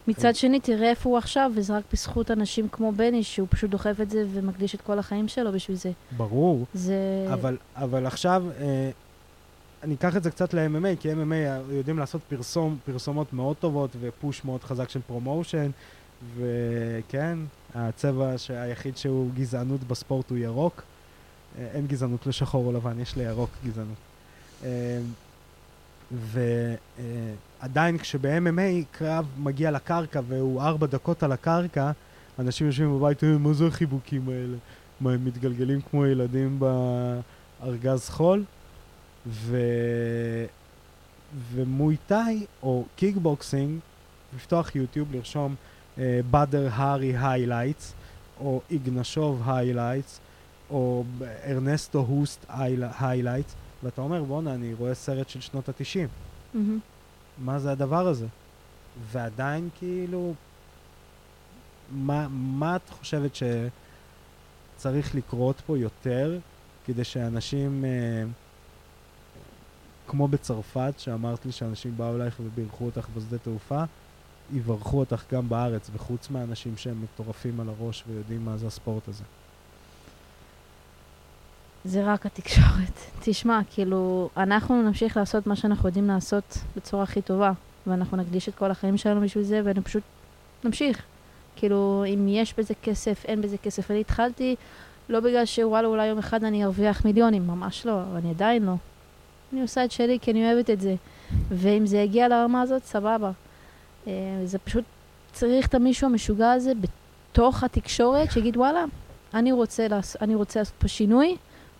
מצד 0.07 0.35
שני, 0.35 0.59
תראה 0.59 0.89
איפה 0.89 1.09
הוא 1.09 1.17
עכשיו, 1.17 1.51
וזה 1.55 1.77
רק 1.77 1.83
בזכות 1.93 2.31
אנשים 2.31 2.67
כמו 2.71 2.91
בני, 2.91 3.23
שהוא 3.23 3.47
פשוט 3.51 3.69
דוחף 3.69 3.95
את 4.01 4.09
זה 4.09 4.25
ומקדיש 4.33 4.75
את 4.75 4.81
כל 4.81 4.99
החיים 4.99 5.27
שלו 5.27 5.51
בשביל 5.51 5.77
זה. 5.77 5.91
ברור, 6.17 6.65
זה... 6.73 7.27
אבל, 7.33 7.57
אבל 7.75 8.05
עכשיו, 8.05 8.43
אה, 8.59 8.89
אני 9.83 9.95
אקח 9.95 10.17
את 10.17 10.23
זה 10.23 10.31
קצת 10.31 10.53
ל-MMA, 10.53 10.99
כי 10.99 11.13
MMA 11.13 11.71
יודעים 11.71 11.99
לעשות 11.99 12.21
פרסום, 12.29 12.77
פרסומות 12.85 13.33
מאוד 13.33 13.55
טובות 13.57 13.89
ו 13.99 14.08
push 14.08 14.45
מאוד 14.45 14.63
חזק 14.63 14.89
של 14.89 14.99
promotion, 15.07 15.71
וכן, 16.37 17.37
הצבע 17.75 18.35
היחיד 18.49 18.97
שהוא 18.97 19.31
גזענות 19.33 19.83
בספורט 19.83 20.29
הוא 20.29 20.37
ירוק. 20.37 20.83
אה, 21.57 21.67
אין 21.73 21.87
גזענות 21.87 22.27
לשחור 22.27 22.65
או 22.65 22.71
לבן, 22.71 22.99
יש 22.99 23.15
לירוק 23.15 23.49
גזענות. 23.65 23.97
אה, 24.63 24.99
ועדיין 26.13 27.97
כשב-MMA 27.97 28.85
קרב 28.91 29.25
מגיע 29.37 29.71
לקרקע 29.71 30.21
והוא 30.27 30.61
ארבע 30.61 30.87
דקות 30.87 31.23
על 31.23 31.31
הקרקע, 31.31 31.91
אנשים 32.39 32.67
יושבים 32.67 32.99
בבית, 32.99 33.23
"אה, 33.23 33.37
מה 33.37 33.53
זה 33.53 33.67
החיבוקים 33.67 34.29
האלה? 34.29 34.57
מה, 35.01 35.13
הם 35.13 35.25
מתגלגלים 35.25 35.81
כמו 35.81 36.05
ילדים 36.05 36.59
בארגז 36.59 38.09
חול? 38.09 38.43
ו... 39.27 39.57
ומויטאי 41.53 42.45
או 42.63 42.85
קיקבוקסינג, 42.95 43.79
לפתוח 44.35 44.75
יוטיוב, 44.75 45.15
לרשום 45.15 45.55
באדר 46.31 46.69
הארי 46.71 47.13
highlights, 47.17 47.93
או 48.39 48.61
איגנשוב 48.71 49.41
highlights, 49.45 50.19
או 50.69 51.03
ארנסטו 51.45 51.99
הוסט 51.99 52.45
highlights, 52.99 53.55
ואתה 53.83 54.01
אומר, 54.01 54.23
בואנה, 54.23 54.53
אני 54.53 54.73
רואה 54.73 54.93
סרט 54.93 55.29
של 55.29 55.41
שנות 55.41 55.69
התשעים. 55.69 56.07
מהמם. 56.53 56.79
מה 57.37 57.59
זה 57.59 57.71
הדבר 57.71 58.07
הזה? 58.07 58.27
ועדיין 59.11 59.69
כאילו, 59.75 60.33
מה, 61.91 62.27
מה 62.29 62.75
את 62.75 62.89
חושבת 62.89 63.31
שצריך 64.75 65.15
לקרות 65.15 65.61
פה 65.65 65.77
יותר 65.77 66.39
כדי 66.85 67.03
שאנשים, 67.03 67.85
אה, 67.85 68.23
כמו 70.07 70.27
בצרפת, 70.27 70.93
שאמרת 70.97 71.45
לי 71.45 71.51
שאנשים 71.51 71.97
באו 71.97 72.15
אלייך 72.15 72.39
ובירכו 72.39 72.85
אותך 72.85 73.07
בשדה 73.15 73.37
תעופה, 73.37 73.83
יברכו 74.53 74.99
אותך 74.99 75.23
גם 75.31 75.49
בארץ, 75.49 75.89
וחוץ 75.93 76.29
מהאנשים 76.29 76.77
שהם 76.77 77.03
מטורפים 77.03 77.59
על 77.59 77.69
הראש 77.69 78.03
ויודעים 78.07 78.45
מה 78.45 78.57
זה 78.57 78.67
הספורט 78.67 79.07
הזה. 79.07 79.23
זה 81.85 82.03
רק 82.13 82.25
התקשורת. 82.25 82.99
תשמע, 83.21 83.59
כאילו, 83.73 84.29
אנחנו 84.37 84.81
נמשיך 84.81 85.17
לעשות 85.17 85.47
מה 85.47 85.55
שאנחנו 85.55 85.89
יודעים 85.89 86.07
לעשות 86.07 86.57
בצורה 86.75 87.03
הכי 87.03 87.21
טובה, 87.21 87.51
ואנחנו 87.87 88.17
נקדיש 88.17 88.49
את 88.49 88.55
כל 88.55 88.71
החיים 88.71 88.97
שלנו 88.97 89.21
בשביל 89.21 89.43
זה, 89.43 89.61
ואני 89.63 89.81
פשוט 89.81 90.03
נמשיך. 90.63 91.01
כאילו, 91.55 92.03
אם 92.07 92.27
יש 92.27 92.53
בזה 92.57 92.73
כסף, 92.83 93.25
אין 93.25 93.41
בזה 93.41 93.57
כסף. 93.57 93.91
אני 93.91 94.01
התחלתי 94.01 94.55
לא 95.09 95.19
בגלל 95.19 95.45
שוואלה, 95.45 95.87
אולי 95.87 96.07
יום 96.07 96.17
אחד 96.17 96.43
אני 96.43 96.65
ארוויח 96.65 97.05
מיליונים, 97.05 97.47
ממש 97.47 97.85
לא, 97.85 98.01
אבל 98.01 98.17
אני 98.17 98.29
עדיין 98.29 98.63
לא. 98.63 98.73
אני 99.53 99.61
עושה 99.61 99.85
את 99.85 99.91
שלי 99.91 100.19
כי 100.21 100.31
אני 100.31 100.45
אוהבת 100.51 100.69
את 100.69 100.81
זה. 100.81 100.95
ואם 101.49 101.85
זה 101.85 101.97
יגיע 101.97 102.27
לרמה 102.27 102.61
הזאת, 102.61 102.83
סבבה. 102.83 103.31
אה, 104.07 104.11
זה 104.45 104.59
פשוט 104.59 104.83
צריך 105.33 105.67
את 105.67 105.75
המישהו 105.75 106.07
המשוגע 106.07 106.51
הזה 106.51 106.71
בתוך 106.75 107.63
התקשורת, 107.63 108.31
שיגיד, 108.31 108.57
וואלה, 108.57 108.83
אני 109.33 109.51
רוצה, 109.51 109.87
לעש... 109.87 110.15
אני 110.21 110.35
רוצה 110.35 110.59
לעשות 110.59 110.75
פה 110.79 110.87
שינוי, 110.87 111.35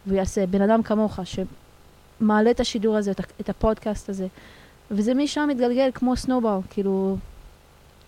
והוא 0.05 0.17
יעשה. 0.17 0.45
בן 0.45 0.61
אדם 0.61 0.83
כמוך, 0.83 1.19
שמעלה 1.23 2.51
את 2.51 2.59
השידור 2.59 2.97
הזה, 2.97 3.11
את 3.41 3.49
הפודקאסט 3.49 4.09
הזה, 4.09 4.27
וזה 4.91 5.13
משם 5.13 5.47
מתגלגל 5.49 5.89
כמו 5.93 6.15
סנובאו, 6.15 6.61
כאילו, 6.69 7.17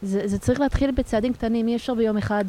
זה, 0.02 0.28
זה 0.28 0.40
צריך 0.40 0.60
להתחיל 0.60 0.92
בצעדים 0.92 1.34
קטנים, 1.34 1.68
אי 1.68 1.76
אפשר 1.76 1.94
ביום 1.94 2.18
אחד 2.18 2.46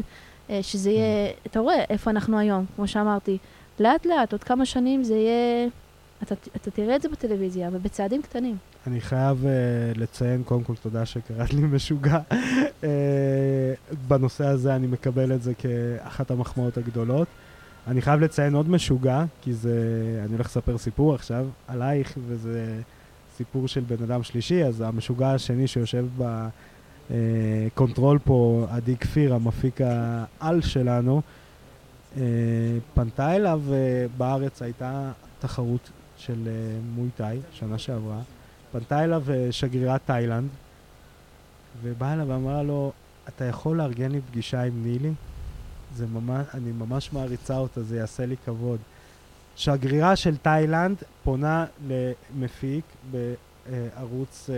אה, 0.51 0.63
שזה 0.63 0.91
יהיה, 0.91 1.31
אתה 1.47 1.61
רואה 1.61 1.85
איפה 1.91 2.11
אנחנו 2.11 2.39
היום, 2.39 2.65
כמו 2.77 2.89
שאמרתי, 2.89 3.39
לאט 3.81 4.07
לאט, 4.07 4.33
עוד 4.33 4.45
כמה 4.45 4.67
שנים 4.67 5.05
זה 5.05 5.15
יהיה, 5.15 5.69
אתה, 6.23 6.35
אתה 6.57 6.71
תראה 6.71 6.97
את 6.97 7.03
זה 7.03 7.09
בטלוויזיה, 7.09 7.69
אבל 7.69 7.79
בצעדים 7.79 8.23
קטנים. 8.23 8.57
אני 8.87 9.01
חייב 9.01 9.45
uh, 9.45 9.99
לציין, 9.99 10.43
קודם 10.43 10.63
כל 10.65 10.75
תודה 10.83 11.07
שקראת 11.07 11.55
לי 11.55 11.61
משוגע. 11.61 12.19
uh, 12.31 12.85
בנושא 14.09 14.47
הזה 14.47 14.77
אני 14.77 14.87
מקבל 14.87 15.33
את 15.33 15.43
זה 15.43 15.53
כאחת 15.55 16.31
המחמאות 16.31 16.77
הגדולות. 16.77 17.29
אני 17.87 18.03
חייב 18.03 18.21
לציין 18.21 18.55
עוד 18.55 18.71
משוגע, 18.71 19.25
כי 19.43 19.53
זה, 19.53 19.79
אני 20.25 20.33
הולך 20.33 20.47
לספר 20.47 20.79
סיפור 20.79 21.15
עכשיו 21.15 21.47
עלייך, 21.69 22.19
וזה 22.27 22.81
סיפור 23.37 23.69
של 23.69 23.81
בן 23.81 24.03
אדם 24.03 24.23
שלישי, 24.23 24.65
אז 24.65 24.81
המשוגע 24.81 25.31
השני 25.31 25.67
שיושב 25.67 26.07
ב 27.11 27.24
control 27.24 28.19
פה, 28.25 28.67
עדי 28.71 28.97
כפיר, 28.97 29.35
המפיק 29.35 29.81
העל 30.41 30.61
שלנו, 30.61 31.23
אה, 32.15 32.19
פנתה 32.95 33.37
אליו, 33.37 33.63
אה, 33.69 33.73
בארץ 34.19 34.63
הייתה 34.63 35.13
תחרות 35.39 35.91
של 36.17 36.49
מויטאי, 36.95 37.39
שנה 37.53 37.79
שעברה. 37.79 38.21
פנתה 38.73 39.05
אליו 39.05 39.23
אה, 39.31 39.49
שגרירת 39.51 40.01
תאילנד, 40.05 40.49
ובאה 41.83 42.13
אליו 42.13 42.29
ואמרה 42.29 42.63
לו, 42.63 42.93
אתה 43.29 43.45
יכול 43.45 43.77
לארגן 43.77 44.11
לי 44.11 44.21
פגישה 44.31 44.63
עם 44.63 44.83
נילי? 44.83 45.13
זה 45.97 46.07
ממש, 46.07 46.47
אני 46.55 46.73
ממש 46.73 47.13
מעריצה 47.13 47.57
אותה, 47.57 47.83
זה 47.83 47.97
יעשה 47.97 48.27
לי 48.27 48.37
כבוד. 48.45 48.79
שגרירה 49.57 50.17
של 50.17 50.37
תאילנד 50.37 50.97
פונה 51.25 51.67
למפיק 51.89 52.85
בערוץ 53.11 54.51
אה, 54.51 54.55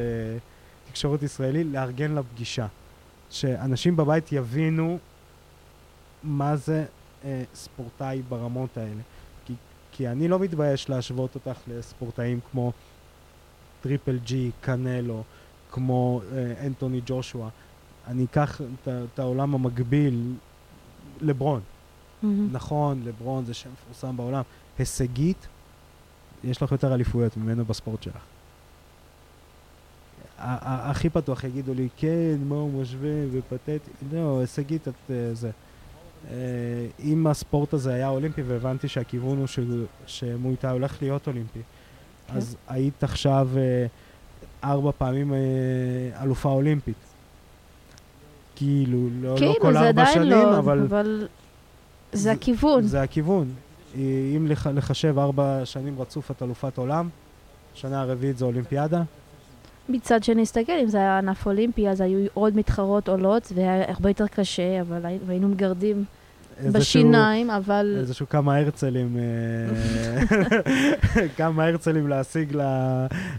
תקשורת 0.88 1.22
ישראלי 1.22 1.64
לארגן 1.64 2.11
לה 2.11 2.22
פגישה. 2.22 2.66
שאנשים 3.31 3.96
בבית 3.96 4.33
יבינו 4.33 4.98
מה 6.22 6.57
זה 6.57 6.85
אה, 7.24 7.42
ספורטאי 7.55 8.22
ברמות 8.29 8.77
האלה. 8.77 9.03
כי, 9.46 9.55
כי 9.92 10.09
אני 10.09 10.29
לא 10.29 10.38
מתבייש 10.38 10.90
להשוות 10.90 11.35
אותך 11.35 11.61
לספורטאים 11.68 12.40
כמו 12.51 12.72
טריפל 13.81 14.18
ג'י, 14.18 14.51
קנלו, 14.61 15.22
כמו 15.70 16.20
אה, 16.33 16.66
אנטוני 16.66 17.01
ג'ושוע. 17.07 17.48
אני 18.07 18.24
אקח 18.24 18.61
את 18.85 19.18
העולם 19.18 19.55
המקביל, 19.55 20.35
לברון. 21.20 21.61
נכון, 22.52 23.02
לברון 23.04 23.44
זה 23.44 23.54
שם 23.54 23.70
מפורסם 23.72 24.16
בעולם. 24.16 24.42
הישגית, 24.78 25.46
יש 26.44 26.62
לך 26.62 26.72
יותר 26.72 26.94
אליפויות 26.94 27.37
ממנו 27.37 27.64
בספורט 27.64 28.02
שלך. 28.02 28.22
הכי 30.38 31.11
פתוח 31.11 31.44
יגידו 31.44 31.74
לי, 31.74 31.88
כן, 31.96 32.37
מה 32.48 32.54
הוא 32.54 32.83
משווה 32.83 33.11
ופתטי. 33.33 33.78
לא, 34.12 34.40
הישגית 34.40 34.88
את 34.88 34.94
אה, 35.11 35.35
זה. 35.35 35.50
אה, 36.31 36.35
אם 37.00 37.26
הספורט 37.26 37.72
הזה 37.74 37.94
היה 37.94 38.09
אולימפי, 38.09 38.42
והבנתי 38.42 38.88
שהכיוון 38.88 39.38
הוא 39.38 39.46
ש- 39.46 39.59
שמויטאי 40.07 40.70
הולך 40.70 41.02
להיות 41.02 41.26
אולימפי, 41.26 41.61
אז 42.28 42.57
היית 42.68 43.04
עכשיו 43.04 43.48
אה, 43.57 43.87
ארבע 44.70 44.90
פעמים 44.98 45.33
אלופה 46.22 46.48
אולימפית. 46.48 46.96
כאילו, 48.58 48.98
לא, 49.22 49.34
כאילו, 49.36 49.52
לא 49.52 49.58
כל 49.60 49.72
זה 49.72 49.80
ארבע 49.80 50.06
שנים, 50.06 50.30
לא, 50.30 50.58
אבל 50.58 50.78
אבל 50.88 51.26
זה 52.12 52.18
זה- 52.22 52.32
הכיוון. 52.32 52.82
זה 52.82 53.02
הכיוון. 53.02 53.48
אם 54.36 54.46
לח- 54.48 54.66
לחשב 54.66 55.18
ארבע 55.18 55.60
שנים 55.64 56.00
רצוף 56.00 56.30
את 56.30 56.42
אלופת 56.42 56.78
עולם, 56.78 57.08
שנה 57.74 58.00
הרביעית 58.00 58.38
זה 58.38 58.44
אולימפיאדה, 58.44 59.02
מצד 59.88 60.24
שני, 60.24 60.42
נסתכל, 60.42 60.72
אם 60.82 60.88
זה 60.88 60.98
היה 60.98 61.18
ענף 61.18 61.46
אולימפי, 61.46 61.88
אז 61.88 62.00
היו 62.00 62.26
עוד 62.34 62.56
מתחרות 62.56 63.08
עולות, 63.08 63.52
והיה 63.54 63.90
הרבה 63.90 64.10
יותר 64.10 64.26
קשה, 64.26 64.80
אבל 64.80 65.06
הי- 65.06 65.18
היינו 65.28 65.48
מגרדים 65.48 66.04
בשיניים, 66.72 67.50
אבל 67.50 67.96
איזשהו 68.00 68.28
כמה 68.28 68.56
הרצלים, 68.56 69.16
אה, 69.16 70.26
כמה 71.36 71.64
הרצלים 71.64 72.08
להשיג 72.08 72.56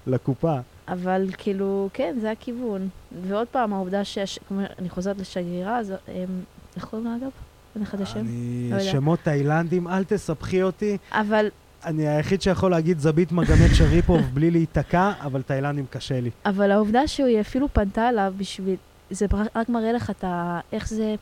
לקופה. 0.07 0.55
אבל 0.91 1.29
כאילו, 1.37 1.89
כן, 1.93 2.17
זה 2.21 2.31
הכיוון. 2.31 2.89
ועוד 3.27 3.47
פעם, 3.47 3.73
העובדה 3.73 4.01
כמו, 4.47 4.61
אני 4.79 4.89
חוזרת 4.89 5.17
לשגרירה, 5.17 5.77
אז 5.79 5.93
הם, 6.07 6.27
איך 6.75 6.85
קוראים 6.85 7.07
לה 7.07 7.15
אגב? 7.15 7.29
אין 7.75 7.83
לך 7.83 7.95
את 7.95 8.01
השם? 8.01 8.19
אני, 8.19 8.69
לא. 8.71 8.79
שמות 8.79 9.19
תאילנדים, 9.23 9.87
אל 9.87 10.03
תסבכי 10.03 10.63
אותי. 10.63 10.97
אבל, 11.11 11.49
אני 11.85 12.07
היחיד 12.07 12.41
שיכול 12.41 12.71
להגיד 12.71 12.99
זבית 12.99 13.31
מגמת 13.31 13.75
שריפוב 13.75 14.21
בלי 14.33 14.51
להיתקע, 14.51 15.11
אבל 15.21 15.41
תאילנדים 15.41 15.85
קשה 15.89 16.19
לי. 16.19 16.29
אבל 16.45 16.71
העובדה 16.71 17.07
שהיא 17.07 17.41
אפילו 17.41 17.67
פנתה 17.73 18.09
אליו 18.09 18.33
בשביל, 18.37 18.75
זה 19.11 19.25
רק- 19.55 19.69
מראה 19.69 19.91
לך 19.91 20.09
את 20.09 20.23
ה... 20.23 20.59
איך 20.71 20.89
זה 20.89 21.15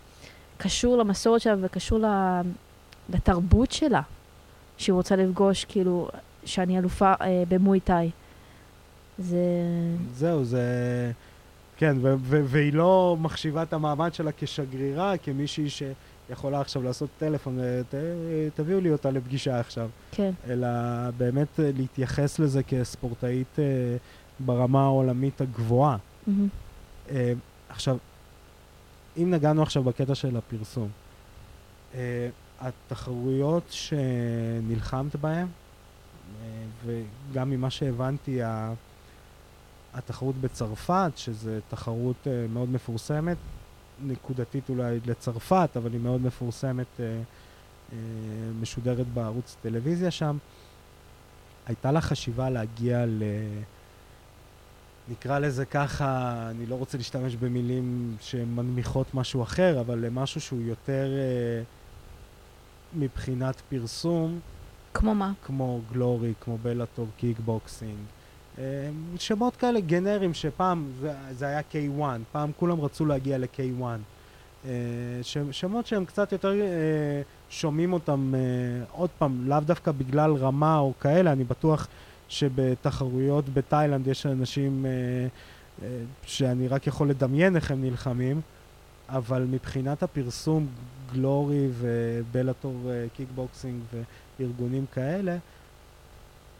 קשור 0.57 0.97
למסורת 0.97 1.41
שלה 1.41 1.55
וקשור 1.61 1.99
לתרבות 3.09 3.71
שלה, 3.71 4.01
שהיא 4.77 4.93
רוצה 4.93 5.15
לפגוש, 5.15 5.65
כאילו, 5.65 6.09
שאני 6.45 6.79
אלופה 6.79 7.13
אה, 7.21 7.43
במואי-טאי. 7.49 8.09
זה... 9.19 9.37
זהו, 10.13 10.45
זה... 10.45 11.11
כן, 11.77 11.97
ו- 12.01 12.15
ו- 12.21 12.41
והיא 12.45 12.73
לא 12.73 13.17
מחשיבה 13.19 13.63
את 13.63 13.73
המעמד 13.73 14.13
שלה 14.13 14.31
כשגרירה, 14.37 15.17
כמישהי 15.17 15.67
שיכולה 15.69 16.61
עכשיו 16.61 16.83
לעשות 16.83 17.09
טלפון, 17.17 17.59
אה, 17.59 17.81
ת, 17.89 17.93
תביאו 18.55 18.79
לי 18.79 18.91
אותה 18.91 19.11
לפגישה 19.11 19.59
עכשיו. 19.59 19.89
כן. 20.11 20.31
אלא 20.49 20.67
באמת 21.17 21.59
אה, 21.59 21.69
להתייחס 21.77 22.39
לזה 22.39 22.63
כספורטאית 22.63 23.59
אה, 23.59 23.63
ברמה 24.39 24.83
העולמית 24.83 25.41
הגבוהה. 25.41 25.97
מהמם. 26.27 26.47
אה, 27.11 27.33
עכשיו, 27.69 27.97
אם 29.17 29.31
נגענו 29.31 29.61
עכשיו 29.63 29.83
בקטע 29.83 30.15
של 30.15 30.37
הפרסום, 30.37 30.89
אה, 31.95 32.29
התחרויות 32.61 33.63
שנלחמת 33.69 35.15
בהן, 35.15 35.47
אה, 36.43 36.47
וגם 37.31 37.49
ממה 37.49 37.69
שהבנתי, 37.69 38.43
ה- 38.43 38.73
התחרות 39.97 40.35
בצרפת, 40.41 41.11
שזו 41.15 41.51
תחרות 41.69 42.27
אה, 42.27 42.45
מאוד 42.53 42.69
מפורסמת, 42.69 43.37
נקודתית 44.03 44.69
אולי 44.69 44.99
לצרפת, 45.05 45.69
אבל 45.75 45.93
היא 45.93 46.01
מאוד 46.01 46.21
מפורסמת, 46.21 46.85
אה, 46.99 47.05
אה, 47.05 47.97
משודרת 48.61 49.07
בערוץ 49.07 49.55
טלוויזיה 49.61 50.11
שם, 50.11 50.37
הייתה 51.65 51.91
לה 51.91 52.01
חשיבה 52.01 52.49
להגיע 52.49 53.05
ל... 53.05 53.23
נקרא 55.09 55.39
לזה 55.39 55.65
ככה, 55.65 56.37
אני 56.51 56.65
לא 56.65 56.75
רוצה 56.75 56.97
להשתמש 56.97 57.35
במילים 57.35 58.15
שמנמיכות 58.21 59.13
משהו 59.13 59.43
אחר, 59.43 59.81
אבל 59.81 60.05
למשהו 60.05 60.41
שהוא 60.41 60.61
יותר 60.61 61.07
אה, 61.17 61.63
מבחינת 62.93 63.61
פרסום, 63.69 64.39
כמו 64.93 65.15
מה? 65.15 65.33
כמו 65.45 65.81
גלורי, 65.91 66.33
כמו 66.41 66.57
בלאטור, 66.57 67.07
קיקבוקסינג. 67.17 67.97
אה, 68.59 68.89
שמות 69.17 69.55
כאלה 69.55 69.79
גנריים 69.79 70.33
שפעם 70.33 70.87
זה, 71.01 71.13
זה 71.31 71.45
היה 71.45 71.59
K1, 71.59 72.01
פעם 72.31 72.51
כולם 72.59 72.81
רצו 72.81 73.05
להגיע 73.05 73.37
ל-K1. 73.37 73.83
אה, 74.65 74.71
שמות 75.51 75.87
שהם 75.87 76.05
קצת 76.05 76.31
יותר 76.31 76.51
אה, 76.61 77.21
שומעים 77.49 77.93
אותם, 77.93 78.33
עוד 78.91 79.09
פעם, 79.17 79.49
לאו 79.49 79.59
דווקא 79.59 79.91
בגלל 79.91 80.33
רמה 80.33 80.77
או 80.77 80.93
כאלה, 80.99 81.31
אני 81.31 81.43
בטוח 81.43 81.87
שבתחרויות 82.29 83.45
בתאילנד 83.53 84.07
יש 84.07 84.25
אנשים 84.25 84.85
שאני 86.23 86.67
רק 86.67 86.87
יכול 86.87 87.09
לדמיין 87.09 87.55
איך 87.55 87.71
הם 87.71 87.81
נלחמים, 87.81 88.41
אבל 89.09 89.45
מבחינת 89.51 90.03
הפרסום, 90.03 90.67
גלורי 91.13 91.67
ובלאטור 91.79 92.91
קיקבוקסינג 93.15 93.81
וארגונים 94.39 94.85
כאלה, 94.93 95.37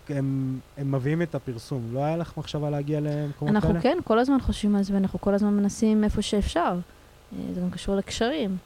הם, 0.10 0.60
הם 0.78 0.91
מביאים 0.91 1.22
את 1.22 1.36
הפרסום. 1.36 1.89
לא 1.93 2.00
היה 2.00 2.17
לך 2.17 2.38
מחשבה 2.38 2.70
להגיע 2.70 3.00
למקומות 3.00 3.56
אנחנו 3.56 3.70
כאלה? 3.70 3.82
כן, 3.82 3.98
כל 4.04 4.20
הזמן 4.20 4.39
חושבים 4.39 4.76
על 4.76 4.84
זה, 4.84 4.93
ואנחנו 4.93 5.22
כל 5.22 5.34
הזמן 5.34 5.54
מנסים 5.54 6.04
איפה 6.04 6.22
שאפשר. 6.22 6.80
אה, 7.34 7.54
זה 7.54 7.62
גם 7.62 7.70
קשור 7.70 7.96
לקשרים. 7.96 8.58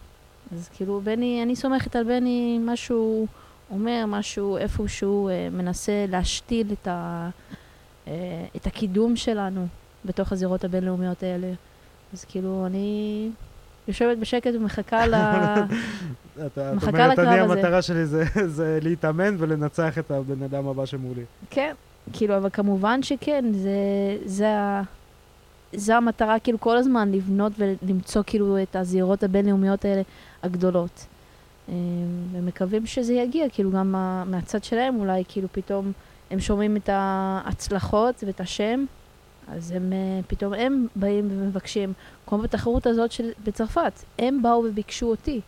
אז 0.53 0.69
כאילו, 0.73 1.01
בני, 1.03 1.43
אני 1.43 1.55
סומכת 1.55 1.95
על 1.95 2.03
בני, 2.03 2.59
מה 2.59 2.75
שהוא 2.75 3.27
אומר, 3.71 4.05
משהו, 4.07 4.57
איפה 4.57 4.87
שהוא 4.87 5.29
אה, 5.29 5.47
מנסה 5.51 6.05
להשתיל 6.09 6.71
את, 6.71 6.87
ה, 6.87 7.29
אה, 8.07 8.45
את 8.55 8.67
הקידום 8.67 9.15
שלנו 9.15 9.67
בתוך 10.05 10.31
הזירות 10.31 10.63
הבינלאומיות 10.63 11.23
האלה. 11.23 11.53
אז 12.13 12.25
כאילו, 12.25 12.65
אני 12.65 13.29
יושבת 13.87 14.17
בשקט 14.17 14.51
ומחכה 14.55 15.05
ל... 15.07 15.13
אתה, 15.13 15.63
את 16.73 16.83
אומרת, 16.87 17.19
אני 17.19 17.39
הזה." 17.39 17.53
המטרה 17.53 17.81
שלי 17.81 18.05
זה, 18.05 18.23
זה 18.57 18.79
להתאמן 18.81 19.35
ולנצח 19.39 19.97
את 19.97 20.11
הבן 20.11 20.43
אדם 20.43 20.67
הבא 20.67 20.85
שמולי. 20.85 21.23
כן, 21.49 21.73
כאילו, 22.13 22.37
אבל 22.37 22.49
כמובן 22.53 23.03
שכן, 23.03 23.45
זה, 23.53 23.69
זה, 24.25 24.47
זה 25.73 25.95
המטרה, 25.97 26.39
כאילו, 26.39 26.59
כל 26.59 26.77
הזמן 26.77 27.11
לבנות 27.11 27.51
ולמצוא, 27.57 28.21
כאילו, 28.25 28.61
את 28.63 28.75
הזירות 28.75 29.23
הבינלאומיות 29.23 29.85
האלה 29.85 30.01
הגדולות. 30.43 31.05
אה, 31.69 31.73
ומקווים 32.31 32.85
שזה 32.85 33.13
יגיע, 33.13 33.45
כאילו, 33.49 33.71
גם 33.71 33.91
מה- 33.91 34.23
מהצד 34.25 34.63
שלהם, 34.63 34.95
אולי, 34.99 35.23
כאילו, 35.27 35.47
פתאום 35.51 35.91
הם 36.31 36.39
שומעים 36.39 36.77
את 36.77 36.89
ההצלחות 36.93 38.23
ואת 38.27 38.39
השם, 38.41 38.85
אז 39.47 39.71
הם, 39.71 39.93
אה, 39.93 40.19
פתאום 40.27 40.53
הם 40.53 40.87
באים 40.95 41.27
ומבקשים, 41.31 41.93
כמו 42.27 42.37
בתחרות 42.37 42.87
הזאת 42.87 43.11
של, 43.11 43.29
בצרפת, 43.43 43.93
הם 44.19 44.41
באו 44.41 44.63
וביקשו 44.69 45.05
אותי. 45.05 45.41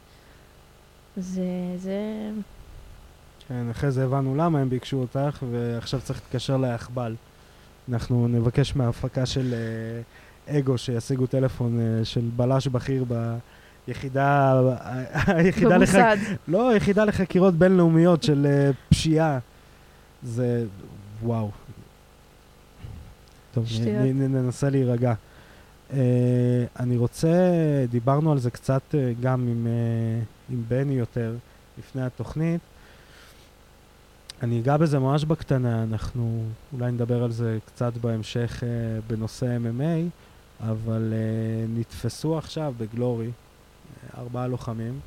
זה, 1.17 1.43
זה, 1.77 2.29
כן, 3.47 3.69
אחרי 3.71 3.91
זה 3.91 4.03
הבנו 4.03 4.35
למה 4.35 4.59
הם 4.59 4.69
ביקשו 4.69 4.97
אותך, 4.97 5.43
ועכשיו 5.51 6.01
צריך 6.01 6.21
להתקשר 6.23 6.57
ליחבל. 6.57 7.15
אנחנו 7.89 8.27
נבקש 8.27 8.75
מההפקה 8.75 9.25
של 9.25 9.53
אה, 9.53 10.57
אגו 10.57 10.77
שישיגו 10.77 11.27
טלפון 11.27 11.79
אה, 11.79 12.05
של 12.05 12.29
בלש 12.35 12.67
בכיר 12.67 13.05
ביחידה, 13.87 14.61
היחידה 15.27 15.77
לח... 15.77 15.95
במוסד. 15.95 16.17
לא, 16.47 16.69
היחידה 16.69 17.05
לחקירות 17.05 17.53
בינלאומיות 17.53 18.23
של 18.23 18.45
אה, 18.49 18.71
פשיעה. 18.89 19.39
זה, 20.23 20.65
וואו. 21.23 21.51
טוב, 23.53 23.67
שטויות. 23.67 24.05
נ, 24.15 24.35
ננסה 24.35 24.69
להירגע. 24.69 25.13
Uh, 25.89 25.93
אני 26.79 26.97
רוצה, 26.97 27.29
דיברנו 27.89 28.31
על 28.31 28.39
זה 28.39 28.51
קצת 28.51 28.81
uh, 28.91 28.95
גם 29.21 29.47
עם, 29.47 29.67
uh, 29.67 30.53
עם 30.53 30.63
בני 30.67 30.93
יותר 30.93 31.35
לפני 31.77 32.01
התוכנית. 32.01 32.61
אני 34.43 34.59
אגע 34.59 34.77
בזה 34.77 34.99
ממש 34.99 35.25
בקטנה, 35.25 35.83
אנחנו 35.83 36.43
אולי 36.73 36.91
נדבר 36.91 37.23
על 37.23 37.31
זה 37.31 37.57
קצת 37.65 37.93
בהמשך 37.93 38.63
uh, 38.63 38.65
בנושא 39.07 39.57
MMA, 39.57 40.09
אבל 40.69 41.13
uh, 41.13 41.79
נתפסו 41.79 42.37
עכשיו 42.37 42.73
בגלורי 42.77 43.27
uh, 43.29 44.17
ארבעה 44.17 44.47
לוחמים, 44.47 44.99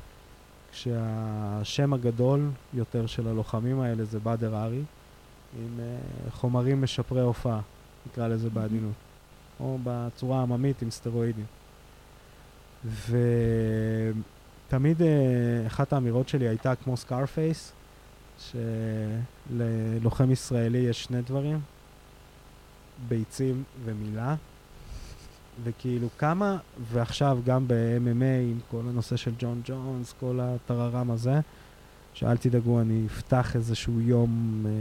כשהשם 0.71 1.93
הגדול 1.93 2.49
יותר 2.73 3.05
של 3.05 3.27
הלוחמים 3.27 3.79
האלה 3.79 4.05
זה 4.05 4.19
באדר 4.19 4.55
ארי, 4.63 4.81
עם 5.59 5.79
uh, 5.79 6.31
חומרים 6.31 6.81
משפרי 6.81 7.21
הופעה, 7.21 7.61
נקרא 8.11 8.27
לזה 8.27 8.49
בעדינות, 8.49 8.93
או 9.59 9.77
בצורה 9.83 10.39
העממית 10.39 10.81
עם 10.81 10.91
סטרואידים. 10.91 11.45
ותמיד 12.85 15.01
uh, 15.01 15.03
אחת 15.67 15.93
האמירות 15.93 16.29
שלי 16.29 16.47
הייתה 16.47 16.75
כמו 16.75 16.97
סקארפייס, 16.97 17.71
שללוחם 18.39 20.31
ישראלי 20.31 20.77
יש 20.77 21.03
שני 21.03 21.21
דברים, 21.21 21.59
ביצים 23.07 23.63
ומילה. 23.85 24.35
וכאילו 25.63 26.07
כמה, 26.17 26.57
ועכשיו 26.91 27.39
גם 27.45 27.67
ב-MMA 27.67 28.51
עם 28.51 28.59
כל 28.71 28.81
הנושא 28.89 29.15
של 29.15 29.31
ג'ון 29.39 29.61
ג'ונס, 29.65 30.13
כל 30.19 30.39
הטררם 30.41 31.11
הזה, 31.11 31.39
שאל 32.13 32.37
תדאגו, 32.37 32.81
אני 32.81 33.03
אפתח 33.07 33.55
איזשהו 33.55 34.01
יום 34.01 34.63
אה, 34.65 34.71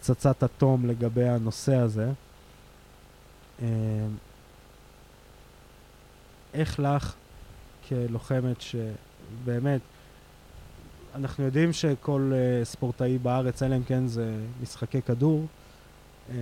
פצצת 0.00 0.44
אטום 0.44 0.86
לגבי 0.86 1.28
הנושא 1.28 1.74
הזה. 1.74 2.12
אה, 3.62 3.68
איך 6.54 6.80
לך 6.80 7.14
כלוחמת 7.88 8.56
שבאמת, 8.60 9.80
אנחנו 11.14 11.44
יודעים 11.44 11.72
שכל 11.72 12.32
uh, 12.32 12.64
ספורטאי 12.64 13.18
בארץ, 13.18 13.62
אלא 13.62 13.76
אם 13.76 13.82
כן 13.82 14.06
זה 14.06 14.34
משחקי 14.62 15.02
כדור, 15.02 15.46
uh, 16.28 16.32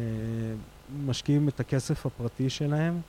משקיעים 1.07 1.49
את 1.49 1.61
הכסף 1.61 2.07
הפרטי 2.07 2.51
שלהם 2.51 3.01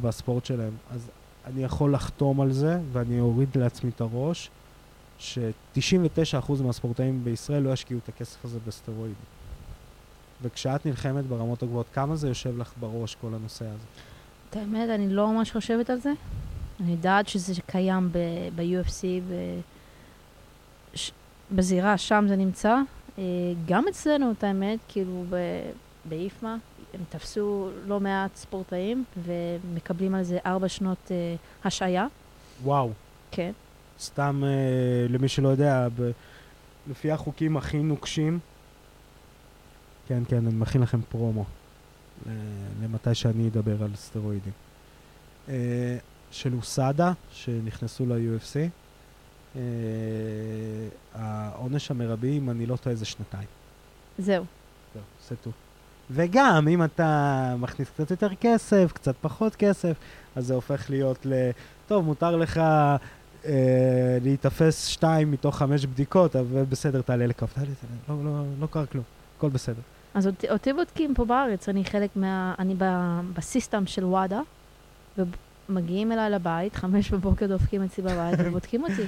בספורט 0.00 0.44
שלהם. 0.44 0.72
אז 0.90 1.10
אני 1.46 1.64
יכול 1.64 1.94
לחתום 1.94 2.40
על 2.40 2.52
זה, 2.52 2.78
ואני 2.92 3.20
אוריד 3.20 3.56
לעצמי 3.56 3.90
את 3.90 4.00
הראש, 4.00 4.50
ש-99% 5.18 6.62
מהספורטאים 6.62 7.24
בישראל 7.24 7.62
לא 7.62 7.70
ישקיעו 7.70 8.00
את 8.04 8.08
הכסף 8.08 8.44
הזה 8.44 8.58
בסטרואידים. 8.66 9.31
וכשאת 10.42 10.86
נלחמת 10.86 11.24
ברמות 11.24 11.62
הגבוהות, 11.62 11.86
כמה 11.94 12.16
זה 12.16 12.28
יושב 12.28 12.58
לך 12.58 12.72
בראש, 12.80 13.14
כל 13.20 13.34
הנושא 13.34 13.64
הזה? 13.64 13.84
את 14.50 14.56
האמת, 14.56 14.88
אני 14.90 15.08
לא 15.08 15.32
ממש 15.32 15.52
חושבת 15.52 15.90
על 15.90 16.00
זה. 16.00 16.12
אני 16.80 16.90
יודעת 16.90 17.28
שזה 17.28 17.54
קיים 17.66 18.12
ב-UFC, 18.56 19.04
ש- 20.94 21.10
בזירה, 21.52 21.98
שם 21.98 22.24
זה 22.28 22.36
נמצא. 22.36 22.76
אה, 23.18 23.22
גם 23.66 23.84
אצלנו, 23.90 24.30
את 24.38 24.44
האמת, 24.44 24.78
כאילו 24.88 25.24
באיפמה, 26.04 26.56
הם 26.94 27.00
תפסו 27.08 27.68
לא 27.86 28.00
מעט 28.00 28.36
ספורטאים 28.36 29.04
ומקבלים 29.24 30.14
על 30.14 30.22
זה 30.22 30.38
ארבע 30.46 30.68
שנות 30.68 31.10
אה, 31.10 31.34
השעיה. 31.64 32.06
וואו. 32.62 32.90
כן. 33.30 33.52
סתם, 34.00 34.42
אה, 34.46 34.50
למי 35.08 35.28
שלא 35.28 35.48
יודע, 35.48 35.88
ב- 36.00 36.10
לפי 36.90 37.10
החוקים 37.12 37.56
הכי 37.56 37.78
נוקשים, 37.82 38.38
כן, 40.08 40.22
כן, 40.28 40.36
אני 40.46 40.54
מכין 40.54 40.80
לכם 40.80 41.00
פרומו 41.08 41.44
ל- 42.26 42.30
למתי 42.84 43.14
שאני 43.14 43.48
אדבר 43.48 43.82
על 43.84 43.90
סטרואידים. 43.96 44.52
אה, 45.48 45.96
של 46.30 46.54
אוסאדה, 46.54 47.12
שנכנסו 47.32 48.06
ל-UFC, 48.06 48.56
אה, 49.56 49.60
העונש 51.14 51.90
המרבי, 51.90 52.38
אם 52.38 52.50
אני 52.50 52.66
לא 52.66 52.76
טועה, 52.76 52.96
זה 52.96 53.04
שנתיים. 53.04 53.48
זהו. 54.18 54.44
זהו, 54.94 55.02
זה 55.28 55.36
טוב. 55.36 55.52
וגם, 56.10 56.68
אם 56.68 56.84
אתה 56.84 57.54
מכניס 57.58 57.88
קצת 57.90 58.10
יותר 58.10 58.28
כסף, 58.40 58.90
קצת 58.94 59.14
פחות 59.20 59.56
כסף, 59.56 59.96
אז 60.36 60.46
זה 60.46 60.54
הופך 60.54 60.90
להיות 60.90 61.26
ל... 61.26 61.50
טוב, 61.88 62.04
מותר 62.04 62.36
לך 62.36 62.58
אה, 62.58 63.52
להיתפס 64.22 64.86
שתיים 64.86 65.30
מתוך 65.30 65.56
חמש 65.58 65.86
בדיקות, 65.86 66.36
אבל 66.36 66.64
בסדר, 66.64 67.02
תעלה 67.02 67.26
לקו. 67.26 67.46
תעלה, 67.54 67.66
תעלה, 68.06 68.18
לא, 68.18 68.24
לא, 68.24 68.44
לא 68.60 68.66
קרה 68.66 68.86
כלום, 68.86 69.04
הכל 69.42 69.50
בסדר. 69.50 69.80
אז 70.14 70.26
אותי, 70.26 70.50
אותי 70.50 70.72
בודקים 70.72 71.14
פה 71.14 71.24
בארץ, 71.24 71.68
אני 71.68 71.84
חלק 71.84 72.10
מה... 72.16 72.54
אני 72.58 72.74
ב, 72.78 72.84
בסיסטם 73.34 73.86
של 73.86 74.04
וואדה, 74.04 74.40
ומגיעים 75.18 76.12
אליי 76.12 76.30
לבית, 76.30 76.76
חמש 76.76 77.10
בבוקר 77.10 77.46
דופקים 77.46 77.82
אצלי 77.84 78.04
בבית 78.04 78.38
ובודקים 78.44 78.82
אותי. 78.82 79.06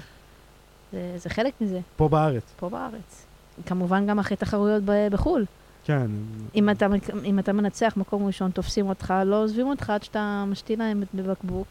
זה, 0.92 1.14
זה 1.16 1.30
חלק 1.30 1.54
מזה, 1.60 1.80
פה 1.96 2.08
בארץ. 2.08 2.54
פה 2.56 2.68
בארץ. 2.68 3.26
כמובן 3.66 4.06
גם 4.06 4.18
אחרי 4.18 4.36
תחרויות 4.36 4.82
ב- 4.84 5.08
בחו"ל. 5.10 5.44
כן. 5.84 6.06
אם 6.54 6.70
אתה, 6.70 6.86
אם 7.24 7.38
אתה 7.38 7.52
מנצח 7.52 7.94
מקום 7.96 8.26
ראשון, 8.26 8.50
תופסים 8.50 8.88
אותך, 8.88 9.14
לא 9.26 9.42
עוזבים 9.42 9.66
אותך 9.66 9.90
עד 9.90 10.02
שאתה 10.02 10.44
משתין 10.46 10.78
להם 10.78 11.02
בבקבוק, 11.14 11.66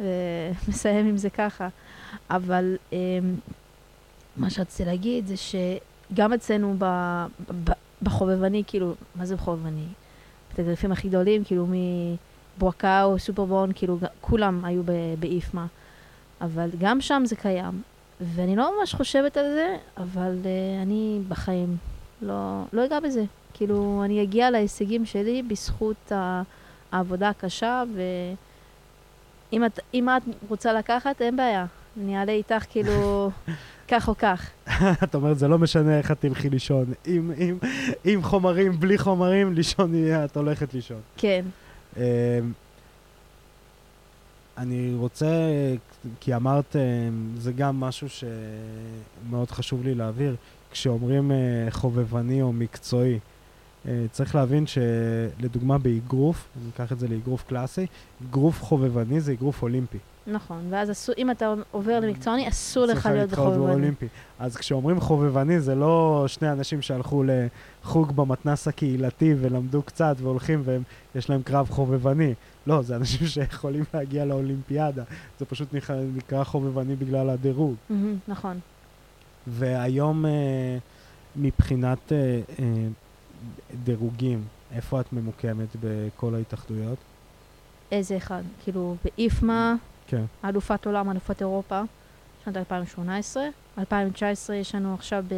ומסיים 0.00 1.06
עם 1.08 1.16
זה 1.16 1.30
ככה. 1.30 1.68
אבל 2.30 2.76
um, 2.90 2.94
מה 4.36 4.50
שרציתי 4.50 4.84
להגיד 4.84 5.26
זה 5.26 5.36
שגם 6.12 6.32
אצלנו 6.32 6.74
ב, 6.78 6.84
ב, 7.64 7.70
בחובבני, 8.02 8.62
כאילו, 8.66 8.94
מה 9.14 9.26
זה 9.26 9.36
בחובבני? 9.36 9.84
בתגריפים 10.52 10.92
הכי 10.92 11.08
גדולים, 11.08 11.44
כאילו 11.44 11.66
מבואקאו, 12.58 13.18
סופרבון, 13.18 13.70
כאילו, 13.74 13.98
כולם 14.20 14.64
היו 14.64 14.82
באיפמה. 15.18 15.66
אבל 16.40 16.70
גם 16.78 17.00
שם 17.00 17.22
זה 17.24 17.36
קיים. 17.36 17.82
ואני 18.20 18.56
לא 18.56 18.78
ממש 18.78 18.94
חושבת 18.94 19.36
על 19.36 19.44
זה, 19.44 19.76
אבל 19.96 20.36
uh, 20.42 20.82
אני 20.82 21.20
בחיים 21.28 21.76
לא, 22.22 22.62
לא 22.72 22.84
אגע 22.84 23.00
בזה. 23.00 23.24
כאילו, 23.54 24.02
אני 24.04 24.22
אגיע 24.22 24.50
להישגים 24.50 25.06
שלי 25.06 25.42
בזכות 25.42 26.12
העבודה 26.92 27.28
הקשה, 27.28 27.82
ואם 29.52 29.64
את, 29.64 29.78
את 29.78 30.22
רוצה 30.48 30.72
לקחת, 30.72 31.22
אין 31.22 31.36
בעיה. 31.36 31.66
אני 32.00 32.18
אעלה 32.18 32.32
איתך 32.32 32.64
כאילו 32.70 33.30
כך 33.88 34.08
או 34.08 34.14
כך. 34.18 34.50
את 35.04 35.14
אומרת, 35.14 35.38
זה 35.38 35.48
לא 35.48 35.58
משנה 35.58 35.98
איך 35.98 36.10
את 36.10 36.20
תלכי 36.20 36.50
לישון. 36.50 36.84
עם, 37.06 37.30
עם, 37.36 37.58
עם 38.04 38.22
חומרים, 38.22 38.80
בלי 38.80 38.98
חומרים, 38.98 39.52
לישון 39.52 39.94
יהיה, 39.94 40.24
את 40.24 40.36
הולכת 40.36 40.74
לישון. 40.74 41.00
כן. 41.16 41.44
אמ, 41.96 42.02
אני 44.58 44.94
רוצה, 44.96 45.26
כי 46.20 46.34
אמרת, 46.34 46.76
אמ, 46.76 47.30
זה 47.38 47.52
גם 47.52 47.80
משהו 47.80 48.08
שמאוד 48.08 49.50
חשוב 49.50 49.84
לי 49.84 49.94
להעביר, 49.94 50.36
כשאומרים 50.70 51.32
אה, 51.32 51.36
חובבני 51.70 52.42
או 52.42 52.52
מקצועי, 52.52 53.18
אה, 53.88 54.04
צריך 54.12 54.34
להבין 54.34 54.64
שלדוגמה 54.66 55.78
באגרוף, 55.78 56.48
אני 56.56 56.70
אקח 56.74 56.92
את 56.92 56.98
זה 56.98 57.08
לאגרוף 57.08 57.44
קלאסי, 57.48 57.86
אגרוף 58.28 58.62
חובבני 58.62 59.20
זה 59.20 59.32
אגרוף 59.32 59.62
אולימפי. 59.62 59.98
נכון, 60.26 60.66
ואז 60.70 60.90
אסור, 60.90 61.14
אם 61.18 61.30
אתה 61.30 61.54
עובר 61.70 62.00
למקצועני, 62.00 62.48
אסור 62.48 62.86
לך 62.86 63.06
להיות 63.06 63.30
בחובבני. 63.30 63.72
אולימפי. 63.72 64.06
אז 64.38 64.56
כשאומרים 64.56 65.00
חובבני, 65.00 65.60
זה 65.60 65.74
לא 65.74 66.24
שני 66.26 66.52
אנשים 66.52 66.82
שהלכו 66.82 67.22
לחוג 67.26 68.16
במתנס 68.16 68.68
הקהילתי 68.68 69.34
ולמדו 69.40 69.82
קצת 69.82 70.16
והולכים 70.18 70.62
ויש 71.14 71.30
להם 71.30 71.42
קרב 71.42 71.70
חובבני. 71.70 72.34
לא, 72.66 72.82
זה 72.82 72.96
אנשים 72.96 73.26
שיכולים 73.32 73.84
להגיע 73.94 74.24
לאולימפיאדה. 74.24 75.02
זה 75.38 75.44
פשוט 75.44 75.74
נקרא, 75.74 75.96
נקרא 76.16 76.44
חובבני 76.44 76.96
בגלל 76.96 77.30
הדירוג. 77.30 77.74
Mm-hmm, 77.74 77.94
נכון. 78.28 78.60
והיום, 79.46 80.26
אה, 80.26 80.78
מבחינת 81.36 82.12
אה, 82.12 82.40
אה, 82.58 82.64
דירוגים, 83.84 84.44
איפה 84.74 85.00
את 85.00 85.12
ממוקמת 85.12 85.76
בכל 85.80 86.34
ההתאחדויות? 86.34 86.98
איזה 87.92 88.16
אחד? 88.16 88.42
כאילו, 88.64 88.96
באיפמה, 89.04 89.74
כן. 90.12 90.48
אלופת 90.48 90.86
עולם, 90.86 91.10
אלופת 91.10 91.40
אירופה, 91.40 91.82
שנת 92.44 92.56
2018. 92.56 93.44
2019 93.78 94.56
יש 94.56 94.74
לנו 94.74 94.94
עכשיו 94.94 95.24
ב, 95.28 95.34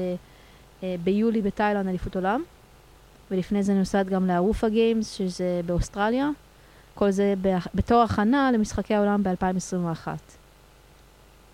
אה, 0.82 0.96
ביולי 1.04 1.42
בתאילנד 1.42 1.88
אליפות 1.88 2.16
עולם, 2.16 2.42
ולפני 3.30 3.62
זה 3.62 3.74
נוסעת 3.74 4.06
גם 4.06 4.26
לארופה 4.26 4.68
גיימס, 4.68 5.12
שזה 5.12 5.60
באוסטרליה. 5.66 6.30
כל 6.94 7.10
זה 7.10 7.34
בתור 7.74 8.02
הכנה 8.02 8.52
למשחקי 8.52 8.94
העולם 8.94 9.22
ב-2021. 9.22 10.08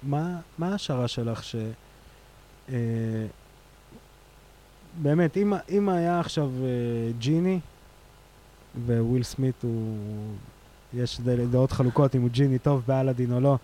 מה, 0.02 0.40
מה 0.58 0.72
ההשערה 0.72 1.08
שלך 1.08 1.44
ש... 1.44 1.56
אה, 2.68 2.76
באמת, 5.02 5.36
אם, 5.36 5.52
אם 5.70 5.88
היה 5.88 6.20
עכשיו 6.20 6.50
אה, 6.62 7.12
ג'יני, 7.18 7.60
וויל 8.86 9.22
סמית 9.22 9.62
הוא... 9.62 9.96
יש 10.94 11.20
דעות 11.50 11.72
חלוקות 11.72 12.14
אם 12.14 12.22
הוא 12.22 12.30
ג'יני 12.30 12.58
טוב 12.58 12.82
באלאדין 12.86 13.32
או 13.32 13.40
לא, 13.40 13.56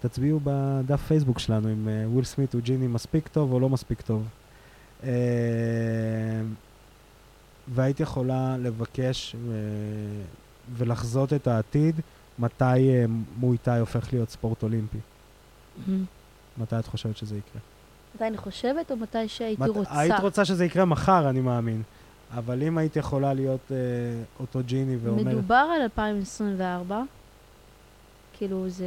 תצביעו 0.00 0.40
בדף 0.44 1.00
פייסבוק 1.08 1.38
שלנו 1.38 1.72
אם 1.72 1.88
אה, 1.88 2.04
וויל 2.08 2.24
סמית 2.24 2.54
הוא 2.54 2.62
ג'יני 2.62 2.86
מספיק 2.86 3.28
טוב 3.28 3.52
או 3.52 3.60
לא 3.60 3.68
מספיק 3.68 4.00
טוב. 4.00 4.28
אה, 5.04 5.10
והיית 7.68 8.00
יכולה 8.00 8.56
לבקש 8.58 9.36
אה, 9.36 9.50
ולחזות 10.76 11.32
את 11.32 11.46
העתיד, 11.46 12.00
מתי 12.38 13.04
מויטאי 13.36 13.78
הופך 13.78 14.12
להיות 14.12 14.30
ספורט 14.30 14.62
אולימפי. 14.62 14.98
Mm-hmm. 14.98 15.90
מתי 16.58 16.78
את 16.78 16.86
חושבת 16.86 17.16
שזה 17.16 17.36
יקרה? 17.36 17.60
מתי 18.14 18.26
אני 18.26 18.36
חושבת 18.36 18.90
או 18.90 18.96
מתי 18.96 19.28
שהייתי 19.28 19.62
מת... 19.62 19.68
רוצה? 19.68 19.98
היית 19.98 20.20
רוצה 20.20 20.44
שזה 20.44 20.64
יקרה 20.64 20.84
מחר, 20.84 21.30
אני 21.30 21.40
מאמין. 21.40 21.82
אבל 22.36 22.62
אם 22.62 22.78
היית 22.78 22.96
יכולה 22.96 23.34
להיות 23.34 23.72
אה, 23.72 23.76
אותו 24.40 24.60
ג'יני 24.66 24.96
ואומר... 24.96 25.22
מדובר 25.22 25.68
על 25.76 25.82
2024. 25.82 27.02
כאילו 28.32 28.68
זה 28.68 28.86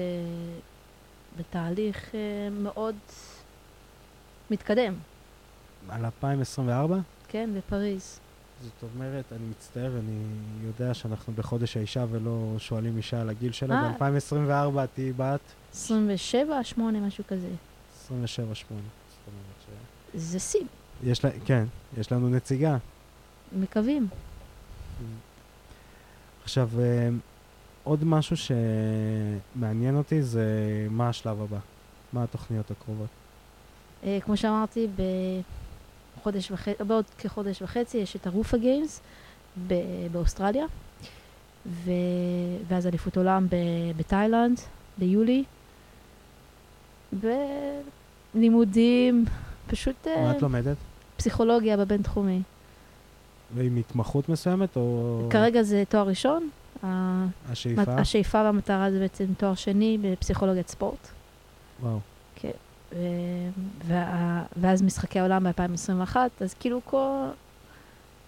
בתהליך 1.40 2.16
אה, 2.16 2.20
מאוד 2.52 2.96
מתקדם. 4.52 4.94
על 5.90 6.06
2024? 6.06 6.98
כן, 7.28 7.50
בפריז. 7.58 8.20
זאת 8.64 8.90
אומרת, 8.96 9.26
אני 9.32 9.46
מצטער, 9.50 9.92
אני 10.00 10.24
יודע 10.64 10.94
שאנחנו 10.94 11.34
בחודש 11.34 11.78
האישה 11.78 12.06
ולא 12.12 12.56
שואלים 12.58 12.98
אישה 12.98 13.22
על 13.22 13.30
הגיל 13.30 13.52
שלה. 13.52 13.76
אה. 13.76 14.10
ב-2024 14.12 14.84
את 14.84 14.90
תהיי 14.94 15.14
בת? 15.14 15.40
27, 15.74 16.64
8, 16.64 17.00
משהו 17.00 17.24
כזה. 17.28 17.50
27, 18.06 18.56
8. 18.56 18.82
זה 20.14 20.40
שיא. 20.40 20.66
יש 21.04 21.26
לה, 21.26 21.32
כן, 21.46 21.66
יש 21.98 22.12
לנו 22.12 22.30
נציגה. 22.30 22.78
מקווים. 23.54 24.08
עכשיו, 26.44 26.70
אה, 26.80 27.10
עוד 27.84 28.04
משהו 28.04 28.36
שמעניין 28.38 29.96
אותי 29.98 30.22
זה 30.24 30.46
מה 30.90 31.10
השלב 31.10 31.42
הבא, 31.42 31.58
מה 32.14 32.24
התוכניות 32.24 32.72
הקרובות. 32.72 33.10
אה, 34.04 34.18
כמו 34.22 34.38
שאמרתי, 34.38 34.88
בחודש 36.18 36.52
וחצי, 36.52 36.84
בעוד 36.84 37.06
כחודש 37.18 37.62
וחצי 37.62 37.98
יש 37.98 38.16
את 38.16 38.28
הרופה 38.28 38.58
גיימס 38.58 39.02
באוסטרליה, 40.12 40.66
ו... 41.66 41.92
ואז 42.68 42.88
אליפות 42.88 43.18
עולם 43.18 43.48
בתאילנד 43.98 44.60
ביולי, 44.98 45.44
ולימודים, 48.34 49.26
פשוט... 49.68 50.08
מה 50.08 50.32
את 50.32 50.42
לומדת? 50.42 50.78
פסיכולוגיה 51.18 51.78
בבינתחומי. 51.78 52.42
ועם 53.56 53.78
התמחות 53.78 54.30
מסוימת, 54.30 54.76
או... 54.76 55.28
כרגע 55.30 55.64
זה 55.64 55.84
תואר 55.90 56.08
ראשון, 56.08 56.50
השאיפה? 57.52 57.82
השאיפה 57.88 58.38
והמטרה 58.44 58.92
זה 58.92 59.00
בעצם 59.00 59.26
תואר 59.38 59.56
שני 59.56 59.98
בפסיכולוגיית 60.02 60.68
ספורט. 60.68 61.08
וואו. 61.82 62.00
ו- 62.98 63.50
וה- 63.88 64.44
ואז 64.58 64.82
משחקי 64.82 65.20
העולם 65.20 65.44
ב-2021, 65.44 66.16
אז 66.42 66.54
כאילו 66.54 66.82
כל... 66.86 67.28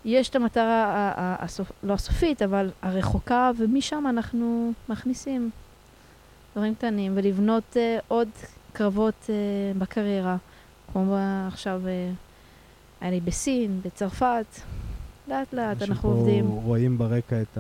יש 0.06 0.30
את 0.30 0.36
המטרה, 0.36 1.12
הסופ... 1.16 1.72
לא 1.84 1.94
הסופית, 1.94 2.42
אבל 2.42 2.72
הרחוקה, 2.82 3.52
ומשם 3.58 4.06
אנחנו 4.10 4.72
מכניסים 4.90 5.50
דברים 6.56 6.76
קטנים, 6.76 7.12
ולבנות 7.16 7.64
uh, 7.74 8.04
עוד 8.08 8.28
קרבות 8.74 9.14
uh, 9.26 9.78
בקריירה. 9.78 10.38
כמו 10.94 11.18
עכשיו, 11.48 11.82
uh, 11.84 12.16
היה 13.02 13.12
לי 13.12 13.20
בסין, 13.20 13.82
בצרפת, 13.86 14.46
לאט 15.28 15.54
לאט 15.54 15.82
אנחנו 15.82 16.10
עובדים. 16.10 16.48
רואים 16.48 16.98
ברקע 16.98 17.42
את 17.42 17.58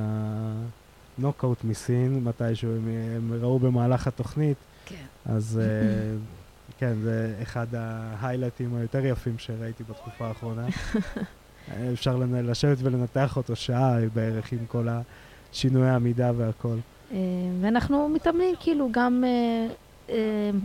הנוקאוט 1.18 1.64
מסין, 1.64 2.24
מתישהו 2.24 2.72
הם, 2.72 2.88
הם 3.16 3.39
ראו 3.41 3.59
במהלך 3.59 4.07
התוכנית, 4.07 4.57
כן. 4.86 4.95
אז 5.26 5.59
אה, 5.64 6.16
כן, 6.80 6.93
זה 7.03 7.36
אחד 7.41 7.68
ההיילייטים 7.76 8.76
היותר 8.76 9.05
יפים 9.05 9.38
שראיתי 9.38 9.84
בתקופה 9.84 10.28
האחרונה. 10.28 10.66
אפשר 11.93 12.18
לשבת 12.32 12.78
ולנתח 12.82 13.38
אותו 13.38 13.55
שעה 13.55 13.97
בערך 14.14 14.51
עם 14.51 14.66
כל 14.68 14.88
השינויי 15.51 15.89
העמידה 15.89 16.32
והכל. 16.38 16.76
אה, 17.11 17.18
ואנחנו 17.61 18.09
מתאמנים 18.09 18.55
כאילו 18.59 18.89
גם, 18.91 19.24
אה, 20.09 20.16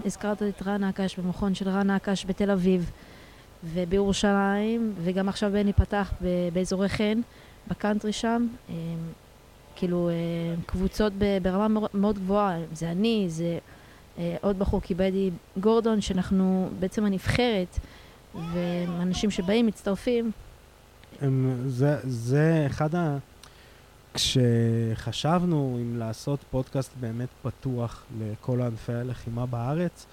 הזכרת 0.04 0.42
את 0.42 0.62
רן 0.66 0.84
נקש 0.84 1.18
במכון 1.18 1.54
של 1.54 1.68
רן 1.68 1.90
נקש 1.90 2.26
בתל 2.26 2.50
אביב 2.50 2.90
ובירושלים, 3.64 4.94
וגם 5.02 5.28
עכשיו 5.28 5.50
בני 5.52 5.72
פתח 5.72 6.12
באזורי 6.52 6.88
חן, 6.88 7.20
בקאנטרי 7.68 8.12
שם, 8.12 8.46
אה, 8.70 8.74
כאילו 9.76 10.08
אה, 10.08 10.14
קבוצות 10.66 11.12
ברמה 11.42 11.68
מאו- 11.68 11.88
מאוד 11.94 12.18
גבוהה, 12.18 12.58
זה 12.72 12.90
אני, 12.90 13.24
זה 13.28 13.58
אה, 14.18 14.36
עוד 14.40 14.58
בחור 14.58 14.80
קיבדי 14.82 15.30
גורדון, 15.60 16.00
שאנחנו 16.00 16.68
בעצם 16.80 17.04
הנבחרת, 17.04 17.78
ואנשים 18.52 19.30
שבאים, 19.30 19.66
מצטרפים. 19.66 20.30
הם, 21.20 21.62
זה, 21.66 21.96
זה 22.04 22.64
אחד 22.66 22.94
ה... 22.94 23.18
כשחשבנו 24.14 25.78
אם 25.82 25.98
לעשות 25.98 26.40
פודקאסט 26.50 26.92
באמת 27.00 27.28
פתוח 27.42 28.04
לכל 28.20 28.62
ענפי 28.62 28.92
הלחימה 28.92 29.46
בארץ, 29.46 30.06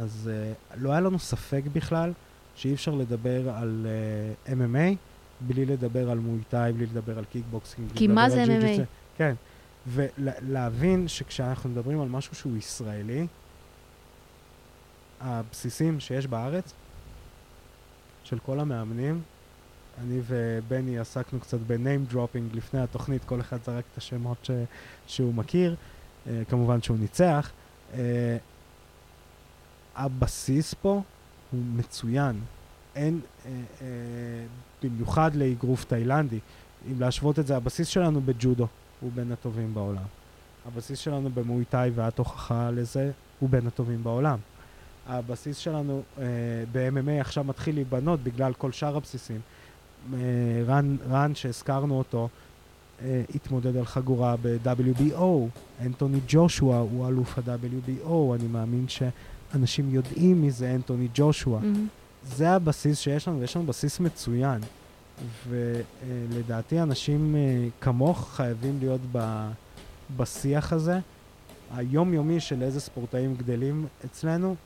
אז 0.00 0.30
uh, 0.30 0.76
לא 0.76 0.90
היה 0.90 1.00
לנו 1.00 1.18
ספק 1.18 1.62
בכלל 1.72 2.12
שאי 2.56 2.74
אפשר 2.74 2.94
לדבר 2.94 3.50
על 3.50 3.86
אה, 4.46 4.50
MMA 4.50 4.96
בלי 5.40 5.66
לדבר 5.66 6.10
על 6.10 6.18
מויטאי, 6.18 6.72
בלי 6.72 6.86
לדבר 6.86 7.18
על 7.18 7.24
קיקבוקסינג. 7.24 7.90
כי 7.94 8.06
מה 8.06 8.30
זה. 8.30 8.44
MMA? 8.44 8.80
כן, 9.16 9.34
ולהבין 9.86 11.08
שכשאנחנו 11.08 11.70
מדברים 11.70 12.00
על 12.00 12.08
משהו 12.08 12.34
שהוא 12.34 12.56
ישראלי, 12.56 13.26
הבסיסים 15.20 16.00
שיש 16.00 16.26
בארץ, 16.26 16.72
של 18.24 18.38
כל 18.38 18.60
המאמנים, 18.60 19.22
אני 19.98 20.20
ובני 20.26 20.98
עסקנו 20.98 21.40
קצת 21.40 21.58
ב-name 21.66 22.14
dropping 22.14 22.56
לפני 22.56 22.80
התוכנית, 22.80 23.24
כל 23.24 23.40
אחד 23.40 23.58
זרק 23.64 23.84
את 23.92 23.98
השמות 23.98 24.36
ש... 24.42 24.50
שהוא 25.06 25.34
מכיר, 25.34 25.74
אה, 25.74 26.28
כמובן 26.48 26.82
שהוא 26.82 26.98
ניצח. 26.98 27.50
Uh, 27.92 27.96
הבסיס 29.96 30.74
פה 30.74 31.02
הוא 31.50 31.60
מצוין. 31.76 32.40
אין, 32.96 33.20
uh, 33.20 33.46
uh, 33.46 33.82
במיוחד 34.82 35.34
לאגרוף 35.34 35.84
תאילנדי. 35.84 36.38
אם 36.92 37.00
להשוות 37.00 37.38
את 37.38 37.46
זה, 37.46 37.56
הבסיס 37.56 37.88
שלנו 37.88 38.20
בג'ודו 38.20 38.66
הוא 39.00 39.10
בין 39.14 39.32
הטובים 39.32 39.74
בעולם. 39.74 40.06
הבסיס 40.66 40.98
שלנו 40.98 41.30
במואיטאי, 41.30 41.90
ואת 41.94 42.18
הוכחה 42.18 42.70
לזה, 42.70 43.10
הוא 43.40 43.50
בין 43.50 43.66
הטובים 43.66 44.04
בעולם. 44.04 44.38
הבסיס 45.06 45.56
שלנו 45.56 46.02
uh, 46.16 46.20
ב-MMA 46.72 47.20
עכשיו 47.20 47.44
מתחיל 47.44 47.74
להיבנות 47.74 48.20
בגלל 48.20 48.52
כל 48.52 48.72
שאר 48.72 48.96
הבסיסים. 48.96 49.40
אה, 50.14 50.18
רן, 50.66 50.96
רן 51.10 51.34
שהזכרנו 51.34 51.98
אותו, 51.98 52.28
אה, 53.02 53.22
התמודד 53.34 53.76
על 53.76 53.84
חגורה 53.84 54.34
ב-WBO. 54.42 55.24
אנטוני 55.80 56.20
ג'ושוע 56.28 56.76
הוא 56.76 57.08
אלוף 57.08 57.38
ה-WBO, 57.38 58.34
אני 58.34 58.46
מאמין 58.48 58.88
שאנשים 59.52 59.94
יודעים 59.94 60.40
מי 60.40 60.50
זה 60.50 60.74
אנטוני 60.74 61.08
ג'ושוע. 61.14 61.60
מהמם. 61.60 61.86
זה 62.22 62.50
הבסיס 62.50 62.98
שיש 62.98 63.28
לנו, 63.28 63.40
ויש 63.40 63.56
לנו 63.56 63.66
בסיס 63.66 64.00
מצוין. 64.00 64.60
ולדעתי 65.48 66.80
אנשים 66.80 67.36
אה, 67.36 67.68
כמוך 67.80 68.32
חייבים 68.32 68.78
להיות 68.78 69.00
ב, 69.12 69.48
בשיח 70.16 70.72
הזה, 70.72 70.98
היומיומי 71.74 72.40
של 72.40 72.62
איזה 72.62 72.80
ספורטאים 72.80 73.34
גדלים 73.34 73.86
אצלנו, 74.04 74.56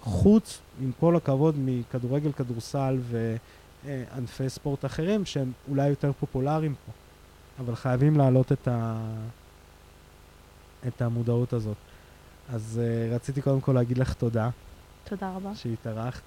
חוץ, 0.00 0.58
עם 0.82 0.90
כל 1.00 1.16
הכבוד, 1.16 1.54
מכדורגל, 1.58 2.32
כדורסל 2.32 2.98
וענפי 3.84 4.48
ספורט 4.48 4.84
אחרים, 4.84 5.24
שהם 5.24 5.52
אולי 5.70 5.88
יותר 5.88 6.12
פופולריים 6.20 6.74
פה. 6.86 6.92
אבל 7.58 7.74
חייבים 7.74 8.16
להעלות 8.16 8.52
את, 8.52 8.68
ה... 8.68 8.98
את 10.86 11.02
המודעות 11.02 11.52
הזאת. 11.52 11.76
אז 12.54 12.80
uh, 12.80 13.14
רציתי 13.14 13.42
קודם 13.42 13.60
כל 13.60 13.72
להגיד 13.72 13.98
לך 13.98 14.12
תודה 14.12 14.50
תודה 15.04 15.30
רבה. 15.36 15.54
שהתארחת. 15.54 16.20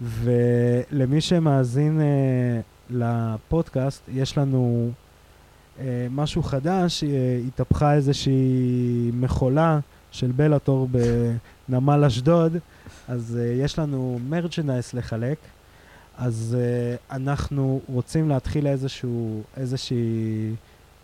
ולמי 0.00 1.20
שמאזין 1.20 2.00
uh, 2.00 2.62
לפודקאסט, 2.90 4.02
יש 4.14 4.38
לנו 4.38 4.90
uh, 5.76 5.80
משהו 6.10 6.42
חדש, 6.42 7.04
uh, 7.04 7.06
התהפכה 7.48 7.94
איזושהי 7.94 9.10
מכולה 9.14 9.78
של 10.12 10.32
בלאטור 10.36 10.88
בנמל 11.68 12.04
אשדוד, 12.04 12.56
אז 13.08 13.38
אה, 13.38 13.64
יש 13.64 13.78
לנו 13.78 14.18
merchandise 14.28 14.94
לחלק. 14.94 15.38
אז 16.18 16.56
אה, 16.58 17.14
אנחנו 17.14 17.80
רוצים 17.88 18.28
להתחיל 18.28 18.66
איזשהו, 18.66 19.42
איזושהי 19.56 20.54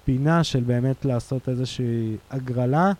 פינה 0.04 0.44
של 0.44 0.60
באמת 0.60 1.04
לעשות 1.04 1.48
איזושהי 1.48 2.16
הגרלה 2.30 2.92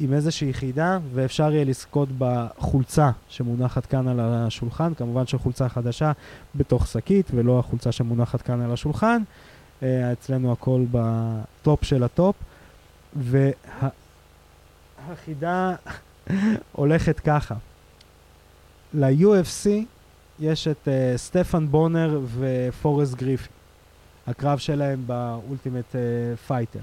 עם 0.00 0.12
איזושהי 0.12 0.54
חידה, 0.54 0.98
ואפשר 1.14 1.52
יהיה 1.52 1.64
לזכות 1.64 2.08
בחולצה 2.18 3.10
שמונחת 3.28 3.86
כאן 3.86 4.08
על 4.08 4.20
השולחן, 4.20 4.94
כמובן 4.94 5.26
שחולצה 5.26 5.68
חדשה 5.68 6.12
בתוך 6.54 6.86
שקית, 6.86 7.26
ולא 7.34 7.58
החולצה 7.58 7.92
שמונחת 7.92 8.42
כאן 8.42 8.60
על 8.60 8.72
השולחן. 8.72 9.22
אה, 9.80 9.82
אצלנו 10.12 10.52
הכל 10.52 10.84
בטופ 10.90 11.84
של 11.84 12.02
הטופ. 12.02 12.36
והחידה 15.06 15.74
הולכת 16.72 17.20
ככה. 17.20 17.54
ל-UFC 18.94 19.68
יש 20.40 20.68
את 20.68 20.88
אה, 20.88 21.16
סטפן 21.16 21.66
בונר 21.66 22.20
ופורסט 22.38 23.14
גריפין, 23.14 23.48
הקרב 24.26 24.58
שלהם 24.58 25.02
ב 25.06 25.16
Ultimate 25.16 25.94
Fighter, 26.46 26.80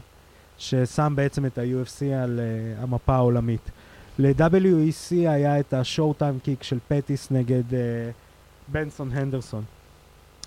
ששם 0.58 1.14
בעצם 1.16 1.46
את 1.46 1.58
ה-UFC 1.58 2.06
על 2.24 2.40
אה, 2.40 2.84
המפה 2.84 3.16
העולמית. 3.16 3.72
ל-WEC 4.20 5.12
היה 5.12 5.60
את 5.60 5.74
ה 5.74 6.14
Showtime 6.14 6.40
kick 6.40 6.64
של 6.64 6.80
פטיס 6.88 7.32
נגד 7.32 7.64
אה, 7.72 7.76
בנסון 8.68 9.12
הנדרסון, 9.12 9.64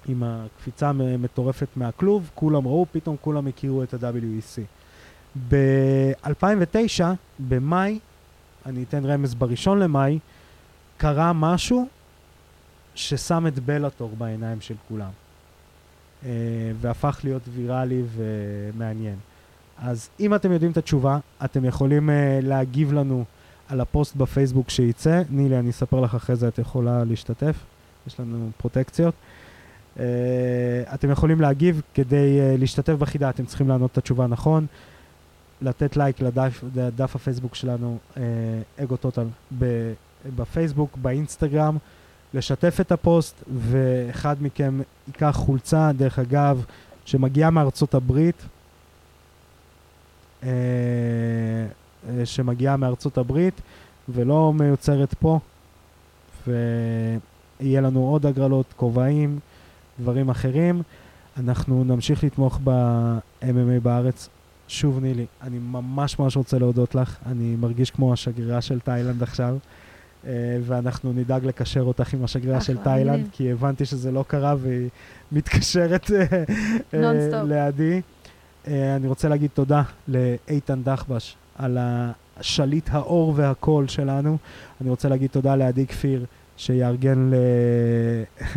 עם 0.09 0.23
הקפיצה 0.23 0.89
המ- 0.89 1.23
מטורפת 1.23 1.69
מהכלוב, 1.77 2.31
כולם 2.35 2.67
ראו, 2.67 2.87
פתאום 2.93 3.17
כולם 3.21 3.47
הכירו 3.47 3.83
את 3.83 3.95
ה-WEC. 3.95 4.61
ב-2009, 5.49 7.05
במאי, 7.49 7.99
אני 8.67 8.83
אתן 8.83 9.05
רמז 9.07 9.35
בראשון 9.35 9.79
למאי, 9.79 10.19
קרה 10.97 11.33
משהו 11.33 11.89
ששם 12.95 13.47
את 13.47 13.59
בלאטור 13.59 14.11
בעיניים 14.19 14.61
של 14.61 14.75
כולם, 14.89 15.11
uh, 16.23 16.27
והפך 16.81 17.21
להיות 17.25 17.43
ויראלי 17.55 18.03
ומעניין. 18.17 19.17
אז 19.81 20.09
אם 20.20 20.35
אתם 20.35 20.53
יודעים 20.53 20.72
את 20.72 20.76
התשובה, 20.76 21.18
אתם 21.45 21.64
יכולים 21.64 22.09
uh, 22.09 22.12
להגיב 22.43 22.93
לנו 22.93 23.24
על 23.68 23.81
הפוסט 23.81 24.16
בפייסבוק 24.16 24.70
שייצא. 24.70 25.22
נילי, 25.31 25.59
אני 25.59 25.70
אספר 25.70 26.01
לך 26.01 26.14
אחרי 26.14 26.37
זה, 26.37 26.49
את 26.49 26.59
יכולה 26.59 27.05
להשתתף, 27.05 27.57
יש 28.07 28.20
לנו 28.20 28.51
פרוטקציות. 28.57 29.14
Uh, 29.97 30.01
אתם 30.95 31.11
יכולים 31.11 31.41
להגיב. 31.41 31.83
כדי 31.95 32.39
uh, 32.39 32.61
להשתתף 32.61 32.93
בחידה, 32.93 33.31
אתם 33.31 33.47
צריכים 33.47 33.68
לענות 33.68 33.93
את 33.93 33.99
התשובה 33.99 34.26
נכון, 34.26 34.66
לתת 35.62 35.97
לייק 35.97 36.20
לדף, 36.20 36.64
לדף 36.74 37.16
הפייסבוק 37.16 37.55
שלנו, 37.55 37.99
אגו 38.83 38.97
טוטל, 38.97 39.26
בפייסבוק, 40.37 40.97
באינסטגרם, 40.97 41.76
לשתף 42.35 42.81
את 42.81 42.93
הפוסט, 42.93 43.45
ואחד 43.57 44.37
מכם 44.41 44.81
ייקח 45.07 45.33
חולצה, 45.37 45.91
דרך 45.97 46.18
אגב, 46.18 46.64
שמגיעה 47.05 47.51
מארצות 47.51 47.95
הברית, 47.95 48.43
שמגיעה 52.24 52.76
מארצות 52.76 53.18
הברית 53.18 53.61
ולא 54.09 54.53
מיוצרת 54.53 55.14
פה, 55.14 55.38
ויהיה 56.47 57.80
לנו 57.80 58.01
עוד 58.01 58.26
הגרלות, 58.26 58.66
כובעים, 58.76 59.38
דברים 60.01 60.30
אחרים. 60.30 60.82
אנחנו 61.36 61.84
נמשיך 61.84 62.24
לתמוך 62.24 62.61
ב-MMA 62.64 63.80
בארץ 63.82 64.28
שוב, 64.70 64.99
נילי, 65.01 65.26
אני 65.43 65.59
ממש 65.59 66.18
ממש 66.18 66.36
רוצה 66.36 66.59
להודות 66.59 66.95
לך. 66.95 67.16
אני 67.26 67.57
מרגיש 67.57 67.91
כמו 67.91 68.12
השגרירה 68.12 68.61
של 68.61 68.80
תאילנד 68.80 69.22
עכשיו, 69.22 69.57
אה, 70.26 70.30
ואנחנו 70.66 71.12
נדאג 71.12 71.45
לקשר 71.45 71.80
אותך 71.80 72.14
עם 72.14 72.24
השגרירה 72.24 72.61
של 72.61 72.76
תאילנד. 72.76 73.26
כי 73.32 73.53
הבנתי 73.53 73.84
שזה 73.84 74.12
לא 74.12 74.24
קרה 74.28 74.55
והיא 74.59 74.88
מתקשרת 75.32 76.11
אה, 76.11 76.20
אה, 76.95 77.01
נונסטופ. 77.01 77.43
לידי. 77.49 78.01
אה, 78.69 78.97
אני 78.97 79.07
רוצה 79.07 79.29
להגיד 79.29 79.51
תודה 79.55 79.83
לאיתן 80.09 80.83
דחבש 80.83 81.37
על 81.59 81.79
השליט 81.81 82.89
האור 82.93 83.33
והקול 83.37 83.89
שלנו. 83.89 84.39
אני 84.81 84.91
רוצה 84.91 85.09
להגיד 85.09 85.31
תודה 85.31 85.57
לעדי 85.57 85.87
כפיר, 85.87 86.25
שיארגן. 86.57 87.31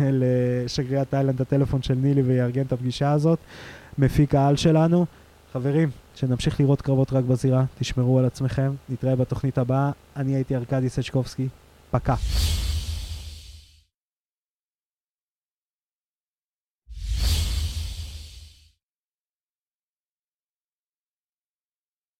לשגרירת 0.00 1.10
תאילנד 1.10 1.34
את 1.34 1.40
הטלפון 1.40 1.82
של 1.82 1.94
נילי 1.94 2.22
ויארגן 2.22 2.62
את 2.62 2.72
הפגישה 2.72 3.12
הזאת. 3.12 3.38
מפיק 3.98 4.34
העל 4.34 4.56
שלנו. 4.56 5.06
חברים, 5.52 5.90
שנמשיך 6.14 6.60
לראות 6.60 6.82
קרבות 6.82 7.12
רק 7.12 7.24
בזירה, 7.24 7.64
תשמרו 7.78 8.18
על 8.18 8.24
עצמכם, 8.24 8.72
נתראה 8.88 9.16
בתוכנית 9.16 9.58
הבאה. 9.58 9.90
אני 10.16 10.34
הייתי 10.34 10.56
ארכדי 10.56 10.88
סצ'קובסקי, 10.88 11.48
פקה. 11.90 12.14